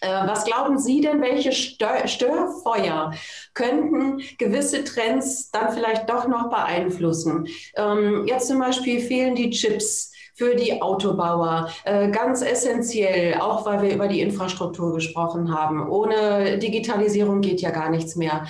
Äh, 0.00 0.26
was 0.26 0.44
glauben 0.44 0.78
Sie 0.78 1.00
denn, 1.00 1.20
welche 1.22 1.50
Störfeuer 1.52 3.12
könnten 3.54 4.20
gewisse 4.38 4.84
Trends 4.84 5.50
dann 5.50 5.72
vielleicht 5.72 6.08
doch 6.08 6.28
noch 6.28 6.50
beeinflussen? 6.50 7.48
Ähm, 7.76 8.26
jetzt 8.26 8.48
zum 8.48 8.58
Beispiel 8.58 9.00
fehlen 9.00 9.34
die 9.34 9.50
Chips 9.50 10.12
für 10.34 10.56
die 10.56 10.82
Autobauer. 10.82 11.70
Äh, 11.84 12.10
ganz 12.10 12.42
essentiell, 12.42 13.40
auch 13.40 13.64
weil 13.64 13.82
wir 13.82 13.94
über 13.94 14.08
die 14.08 14.20
Infrastruktur 14.20 14.92
gesprochen 14.92 15.56
haben. 15.56 15.88
Ohne 15.88 16.58
Digitalisierung 16.58 17.40
geht 17.40 17.60
ja 17.60 17.70
gar 17.70 17.90
nichts 17.90 18.16
mehr. 18.16 18.46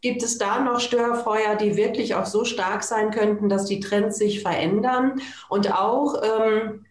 Gibt 0.00 0.22
es 0.22 0.38
da 0.38 0.60
noch 0.60 0.80
Störfeuer, 0.80 1.56
die 1.56 1.76
wirklich 1.76 2.14
auch 2.14 2.26
so 2.26 2.44
stark 2.44 2.82
sein 2.82 3.10
könnten, 3.10 3.48
dass 3.48 3.64
die 3.64 3.80
Trends 3.80 4.18
sich 4.18 4.42
verändern? 4.42 5.20
Und 5.48 5.72
auch 5.72 6.22
ähm, 6.22 6.86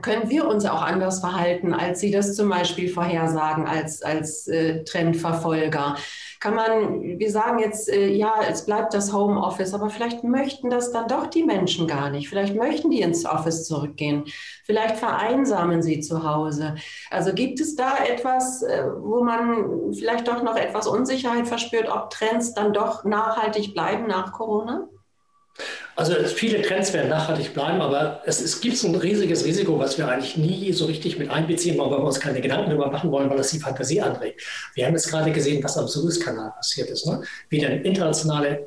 können 0.00 0.30
wir 0.30 0.46
uns 0.46 0.64
auch 0.64 0.82
anders 0.82 1.20
verhalten, 1.20 1.74
als 1.74 2.00
Sie 2.00 2.10
das 2.10 2.34
zum 2.34 2.48
Beispiel 2.48 2.88
vorhersagen 2.88 3.66
als, 3.66 4.02
als 4.02 4.48
äh, 4.48 4.84
Trendverfolger? 4.84 5.96
Kann 6.42 6.56
man, 6.56 7.20
wir 7.20 7.30
sagen 7.30 7.60
jetzt, 7.60 7.88
äh, 7.88 8.08
ja, 8.08 8.34
es 8.50 8.66
bleibt 8.66 8.94
das 8.94 9.12
Homeoffice, 9.12 9.74
aber 9.74 9.90
vielleicht 9.90 10.24
möchten 10.24 10.70
das 10.70 10.90
dann 10.90 11.06
doch 11.06 11.28
die 11.28 11.44
Menschen 11.44 11.86
gar 11.86 12.10
nicht. 12.10 12.28
Vielleicht 12.28 12.56
möchten 12.56 12.90
die 12.90 13.00
ins 13.00 13.24
Office 13.24 13.64
zurückgehen. 13.64 14.24
Vielleicht 14.64 14.96
vereinsamen 14.96 15.82
sie 15.82 16.00
zu 16.00 16.24
Hause. 16.28 16.74
Also 17.10 17.32
gibt 17.32 17.60
es 17.60 17.76
da 17.76 17.96
etwas, 18.04 18.64
äh, 18.64 18.86
wo 18.98 19.22
man 19.22 19.92
vielleicht 19.92 20.26
doch 20.26 20.42
noch 20.42 20.56
etwas 20.56 20.88
Unsicherheit 20.88 21.46
verspürt, 21.46 21.88
ob 21.88 22.10
Trends 22.10 22.54
dann 22.54 22.72
doch 22.72 23.04
nachhaltig 23.04 23.72
bleiben 23.72 24.08
nach 24.08 24.32
Corona? 24.32 24.88
Also 25.94 26.14
viele 26.24 26.62
Trends 26.62 26.92
werden 26.94 27.10
nachhaltig 27.10 27.52
bleiben, 27.52 27.82
aber 27.82 28.22
es, 28.24 28.40
es 28.40 28.60
gibt 28.60 28.82
ein 28.82 28.94
riesiges 28.94 29.44
Risiko, 29.44 29.78
was 29.78 29.98
wir 29.98 30.08
eigentlich 30.08 30.36
nie 30.38 30.72
so 30.72 30.86
richtig 30.86 31.18
mit 31.18 31.30
einbeziehen 31.30 31.78
weil 31.78 31.90
wir 31.90 31.98
uns 31.98 32.18
keine 32.18 32.40
Gedanken 32.40 32.70
darüber 32.70 32.90
machen 32.90 33.10
wollen, 33.10 33.28
weil 33.28 33.36
das 33.36 33.50
die 33.50 33.58
Fantasie 33.58 34.00
anregt. 34.00 34.40
Wir 34.74 34.86
haben 34.86 34.94
jetzt 34.94 35.10
gerade 35.10 35.30
gesehen, 35.30 35.62
was 35.62 35.76
am 35.76 35.86
Suezkanal 35.86 36.52
passiert 36.52 36.88
ist, 36.88 37.06
ne? 37.06 37.22
wie 37.50 37.60
dann 37.60 37.82
internationale 37.82 38.66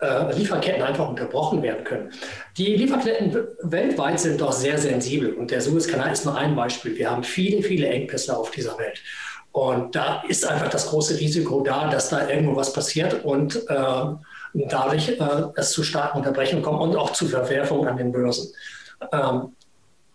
äh, 0.00 0.34
Lieferketten 0.36 0.82
einfach 0.82 1.08
unterbrochen 1.08 1.62
werden 1.62 1.82
können. 1.84 2.12
Die 2.56 2.76
Lieferketten 2.76 3.36
weltweit 3.62 4.20
sind 4.20 4.40
doch 4.40 4.52
sehr 4.52 4.78
sensibel 4.78 5.34
und 5.34 5.50
der 5.50 5.60
Suezkanal 5.60 6.12
ist 6.12 6.24
nur 6.24 6.36
ein 6.36 6.54
Beispiel. 6.54 6.96
Wir 6.96 7.10
haben 7.10 7.24
viele, 7.24 7.62
viele 7.62 7.88
Engpässe 7.88 8.36
auf 8.36 8.52
dieser 8.52 8.78
Welt. 8.78 9.00
Und 9.50 9.94
da 9.94 10.22
ist 10.28 10.46
einfach 10.46 10.70
das 10.70 10.88
große 10.88 11.20
Risiko 11.20 11.60
da, 11.60 11.88
dass 11.88 12.08
da 12.08 12.28
irgendwo 12.28 12.56
was 12.56 12.72
passiert 12.72 13.24
und 13.24 13.56
äh, 13.68 14.04
dadurch 14.54 15.08
äh, 15.08 15.42
es 15.56 15.70
zu 15.70 15.82
starken 15.82 16.18
Unterbrechungen 16.18 16.62
kommt 16.62 16.80
und 16.80 16.96
auch 16.96 17.12
zu 17.12 17.26
Verwerfungen 17.26 17.88
an 17.88 17.96
den 17.96 18.12
Börsen. 18.12 18.52
Ähm, 19.12 19.54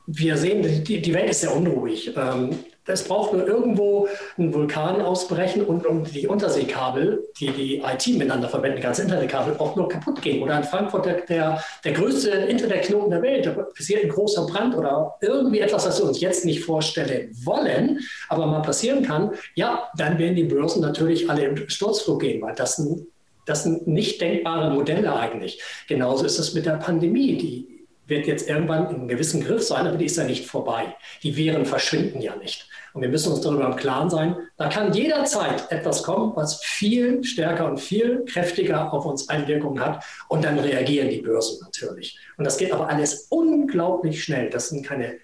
wir 0.08 0.38
sehen, 0.38 0.84
die, 0.84 1.02
die 1.02 1.14
Welt 1.14 1.30
ist 1.30 1.42
sehr 1.42 1.56
unruhig. 1.56 2.14
Ähm, 2.16 2.60
es 2.88 3.04
braucht 3.04 3.34
nur 3.34 3.46
irgendwo 3.46 4.08
einen 4.38 4.54
Vulkan 4.54 5.02
ausbrechen 5.02 5.64
und, 5.64 5.86
und 5.86 6.16
die 6.16 6.28
Unterseekabel, 6.28 7.28
die 7.40 7.52
die 7.52 7.78
IT 7.80 8.08
miteinander 8.18 8.48
verbinden, 8.48 8.80
ganze 8.80 9.02
Internetkabel, 9.02 9.58
auch 9.58 9.76
nur 9.76 9.90
kaputt 9.90 10.22
gehen. 10.22 10.42
Oder 10.42 10.58
in 10.58 10.64
Frankfurt 10.64 11.06
der, 11.06 11.22
der, 11.26 11.64
der 11.84 11.92
größte 11.92 12.30
Internetknoten 12.30 13.10
der 13.10 13.22
Welt, 13.22 13.46
da 13.46 13.52
passiert 13.52 14.04
ein 14.04 14.10
großer 14.10 14.46
Brand 14.46 14.76
oder 14.76 15.16
irgendwie 15.22 15.60
etwas, 15.60 15.86
was 15.86 16.00
wir 16.00 16.08
uns 16.08 16.22
jetzt 16.22 16.46
nicht 16.46 16.64
vorstellen 16.64 17.30
wollen, 17.44 18.00
aber 18.30 18.46
mal 18.46 18.62
passieren 18.62 19.04
kann. 19.04 19.32
Ja, 19.56 19.90
dann 19.98 20.18
werden 20.18 20.36
die 20.36 20.46
Börsen 20.46 20.82
natürlich 20.82 21.30
alle 21.30 21.44
im 21.44 21.70
Sturzflug 21.70 22.22
gehen, 22.22 22.42
weil 22.42 22.56
das 22.56 22.78
sind, 22.78 23.06
das 23.48 23.64
sind 23.64 23.88
nicht 23.88 24.22
denkbare 24.22 24.70
Modelle 24.70 25.16
eigentlich. 25.16 25.62
Genauso 25.88 26.26
ist 26.26 26.38
es 26.38 26.54
mit 26.54 26.66
der 26.66 26.78
Pandemie, 26.78 27.38
die 27.38 27.78
wird 28.06 28.28
jetzt 28.28 28.48
irgendwann 28.50 28.90
in 28.90 28.96
einem 28.96 29.08
gewissen 29.08 29.44
Griff 29.44 29.64
sein, 29.64 29.86
aber 29.86 29.98
die 29.98 30.06
ist 30.06 30.18
ja 30.18 30.24
nicht 30.24 30.46
vorbei. 30.46 30.96
Die 31.24 31.36
Viren 31.36 31.66
verschwinden 31.66 32.22
ja 32.22 32.36
nicht. 32.36 32.70
Und 32.94 33.02
wir 33.02 33.10
müssen 33.10 33.32
uns 33.32 33.42
darüber 33.42 33.66
im 33.66 33.76
Klaren 33.76 34.10
sein, 34.10 34.36
da 34.58 34.70
kann 34.70 34.94
jederzeit 34.94 35.72
etwas 35.72 36.04
kommen, 36.04 36.34
was 36.36 36.64
viel 36.64 37.24
stärker 37.24 37.70
und 37.70 37.80
viel 37.80 38.24
kräftiger 38.26 38.94
auf 38.94 39.06
uns 39.06 39.30
Einwirkungen 39.30 39.84
hat. 39.84 40.04
Und 40.30 40.44
dann 40.44 40.58
reagieren 40.58 41.10
die 41.10 41.22
Börsen 41.22 41.60
natürlich. 41.62 42.18
Und 42.38 42.46
das 42.46 42.58
geht 42.58 42.72
aber 42.74 42.90
alles 42.90 43.28
unglaublich 43.30 44.24
schnell. 44.24 44.50
Das 44.50 44.70
sind 44.70 44.86
keine, 44.86 45.18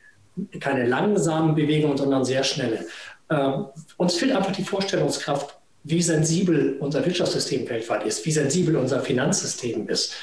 keine 0.60 0.86
langsamen 0.86 1.56
Bewegungen, 1.56 1.98
sondern 1.98 2.26
sehr 2.26 2.44
schnelle. 2.44 2.86
Ähm, 3.30 3.68
uns 3.98 4.16
fehlt 4.16 4.36
einfach 4.36 4.52
die 4.52 4.64
Vorstellungskraft, 4.64 5.58
wie 5.84 6.02
sensibel 6.02 6.78
unser 6.80 7.06
Wirtschaftssystem 7.06 7.69
weltweit 7.69 8.06
ist, 8.06 8.26
wie 8.26 8.32
sensibel 8.32 8.76
unser 8.76 9.02
Finanzsystem 9.02 9.88
ist. 9.89 10.13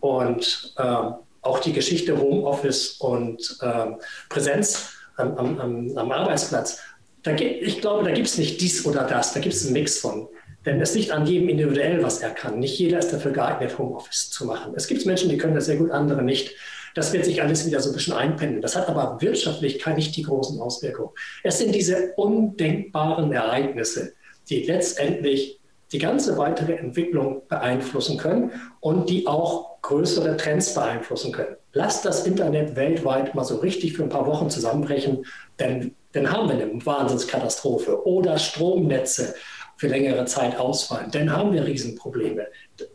Und 0.00 0.74
ähm, 0.78 1.14
auch 1.42 1.58
die 1.58 1.72
Geschichte 1.72 2.18
Homeoffice 2.18 2.92
und 2.98 3.58
ähm, 3.62 3.96
Präsenz 4.28 4.90
am, 5.16 5.36
am, 5.36 5.98
am, 5.98 6.12
Arbeitsplatz. 6.12 6.80
Da, 7.22 7.34
ich 7.34 7.80
glaube, 7.80 8.04
da 8.04 8.12
gibt 8.12 8.28
es 8.28 8.38
nicht 8.38 8.60
dies 8.60 8.86
oder 8.86 9.04
das, 9.04 9.32
da 9.32 9.40
gibt 9.40 9.54
es 9.54 9.64
einen 9.64 9.74
Mix 9.74 9.98
von. 9.98 10.28
Denn 10.64 10.80
es 10.80 10.94
liegt 10.94 11.10
an 11.10 11.26
jedem 11.26 11.48
individuell, 11.48 12.02
was 12.02 12.20
er 12.20 12.30
kann. 12.30 12.60
Nicht 12.60 12.78
jeder 12.78 13.00
ist 13.00 13.12
dafür 13.12 13.32
geeignet, 13.32 13.76
Homeoffice 13.78 14.30
zu 14.30 14.46
machen. 14.46 14.72
Es 14.76 14.86
gibt 14.86 15.04
Menschen, 15.04 15.28
die 15.28 15.36
können 15.36 15.56
das 15.56 15.66
sehr 15.66 15.76
gut, 15.76 15.90
andere 15.90 16.22
nicht. 16.22 16.54
Das 16.94 17.12
wird 17.12 17.24
sich 17.24 17.42
alles 17.42 17.66
wieder 17.66 17.80
so 17.80 17.90
ein 17.90 17.94
bisschen 17.94 18.14
einpendeln. 18.14 18.62
Das 18.62 18.76
hat 18.76 18.88
aber 18.88 19.20
wirtschaftlich 19.20 19.80
keine 19.80 19.96
nicht 19.96 20.14
die 20.16 20.22
großen 20.22 20.60
Auswirkungen. 20.60 21.10
Es 21.42 21.58
sind 21.58 21.74
diese 21.74 22.12
undenkbaren 22.16 23.32
Ereignisse, 23.32 24.14
die 24.48 24.64
letztendlich 24.64 25.60
die 25.92 25.98
ganze 25.98 26.38
weitere 26.38 26.74
Entwicklung 26.74 27.42
beeinflussen 27.48 28.16
können 28.16 28.52
und 28.80 29.10
die 29.10 29.26
auch 29.26 29.82
größere 29.82 30.36
Trends 30.36 30.74
beeinflussen 30.74 31.32
können. 31.32 31.56
Lasst 31.74 32.04
das 32.04 32.26
Internet 32.26 32.76
weltweit 32.76 33.34
mal 33.34 33.44
so 33.44 33.56
richtig 33.56 33.94
für 33.94 34.02
ein 34.02 34.08
paar 34.08 34.26
Wochen 34.26 34.48
zusammenbrechen, 34.48 35.24
denn 35.58 35.94
dann 36.12 36.30
haben 36.30 36.48
wir 36.48 36.54
eine 36.54 36.84
Wahnsinnskatastrophe 36.84 38.06
oder 38.06 38.38
Stromnetze 38.38 39.34
für 39.76 39.88
längere 39.88 40.24
Zeit 40.26 40.56
ausfallen, 40.58 41.10
dann 41.10 41.32
haben 41.32 41.52
wir 41.52 41.66
Riesenprobleme. 41.66 42.46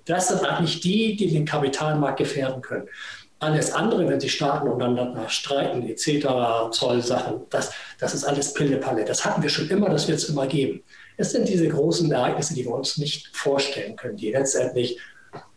Das 0.05 0.29
sind 0.29 0.45
eigentlich 0.45 0.79
die, 0.79 1.17
die 1.17 1.27
den 1.27 1.43
Kapitalmarkt 1.43 2.19
gefährden 2.19 2.61
können. 2.61 2.87
Alles 3.39 3.71
andere, 3.71 4.07
wenn 4.07 4.19
die 4.19 4.29
Staaten 4.29 4.67
untereinander 4.67 5.29
streiten, 5.29 5.87
etc., 5.87 6.71
Zollsachen, 6.71 7.41
das, 7.49 7.71
das 7.99 8.15
ist 8.15 8.23
alles 8.23 8.53
Pillepalle. 8.53 9.05
Das 9.05 9.23
hatten 9.23 9.43
wir 9.43 9.49
schon 9.49 9.69
immer, 9.69 9.89
das 9.89 10.07
wird 10.07 10.17
es 10.17 10.29
immer 10.29 10.47
geben. 10.47 10.83
Es 11.17 11.31
sind 11.31 11.47
diese 11.47 11.67
großen 11.67 12.11
Ereignisse, 12.11 12.55
die 12.55 12.65
wir 12.65 12.73
uns 12.73 12.97
nicht 12.97 13.35
vorstellen 13.35 13.95
können, 13.95 14.17
die 14.17 14.31
letztendlich 14.31 14.99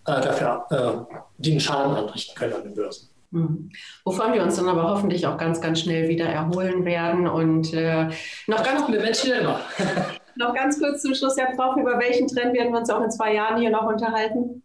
äh, 0.07 0.21
dafür 0.21 0.67
äh, 0.71 1.17
den 1.39 1.61
Schaden 1.61 1.95
anrichten 1.95 2.35
können 2.35 2.55
an 2.55 2.63
den 2.65 2.75
Börsen. 2.75 3.09
Mhm. 3.31 3.71
Wovon 4.05 4.33
wir 4.33 4.43
uns 4.43 4.57
dann 4.57 4.69
aber 4.69 4.91
hoffentlich 4.91 5.27
auch 5.27 5.37
ganz, 5.37 5.61
ganz 5.61 5.81
schnell 5.81 6.09
wieder 6.09 6.27
erholen 6.27 6.85
werden. 6.85 7.29
Und 7.29 7.73
äh, 7.73 8.09
noch 8.47 8.63
ganz 8.63 8.89
Menschen 8.89 9.33
immer. 9.33 9.61
noch 10.37 10.55
ganz 10.55 10.79
kurz 10.79 11.03
zum 11.03 11.15
Schluss, 11.15 11.37
Herr 11.37 11.55
Prof, 11.55 11.77
über 11.77 11.99
welchen 11.99 12.27
Trend 12.27 12.55
werden 12.55 12.73
wir 12.73 12.81
uns 12.81 12.91
auch 12.91 13.03
in 13.03 13.11
zwei 13.11 13.35
Jahren 13.35 13.61
hier 13.61 13.71
noch 13.71 13.87
unterhalten? 13.87 14.63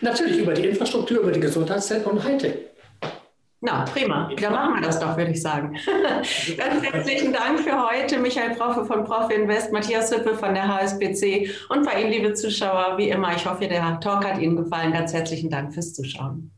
Natürlich 0.00 0.38
über 0.38 0.54
die 0.54 0.66
Infrastruktur, 0.66 1.20
über 1.20 1.32
die 1.32 1.40
Gesundheitszentren 1.40 2.12
und 2.12 2.24
Hightech. 2.24 2.54
Na, 3.66 3.84
prima. 3.86 4.30
Dann 4.38 4.52
machen 4.52 4.74
wir 4.74 4.82
das 4.82 5.00
doch, 5.00 5.16
würde 5.16 5.30
ich 5.30 5.40
sagen. 5.40 5.74
Ganz 6.58 6.82
herzlichen 6.82 7.32
Dank 7.32 7.60
für 7.60 7.88
heute. 7.88 8.18
Michael 8.18 8.54
Proffe 8.56 8.84
von 8.84 9.04
Prof 9.04 9.30
Invest, 9.30 9.72
Matthias 9.72 10.14
Hüppe 10.14 10.34
von 10.34 10.52
der 10.52 10.68
HSBC 10.68 11.48
und 11.70 11.86
bei 11.86 12.02
Ihnen, 12.02 12.10
liebe 12.10 12.34
Zuschauer, 12.34 12.98
wie 12.98 13.08
immer, 13.08 13.34
ich 13.34 13.46
hoffe, 13.46 13.66
der 13.66 13.98
Talk 14.00 14.26
hat 14.26 14.38
Ihnen 14.38 14.56
gefallen. 14.56 14.92
Ganz 14.92 15.14
herzlichen 15.14 15.48
Dank 15.48 15.72
fürs 15.72 15.94
Zuschauen. 15.94 16.50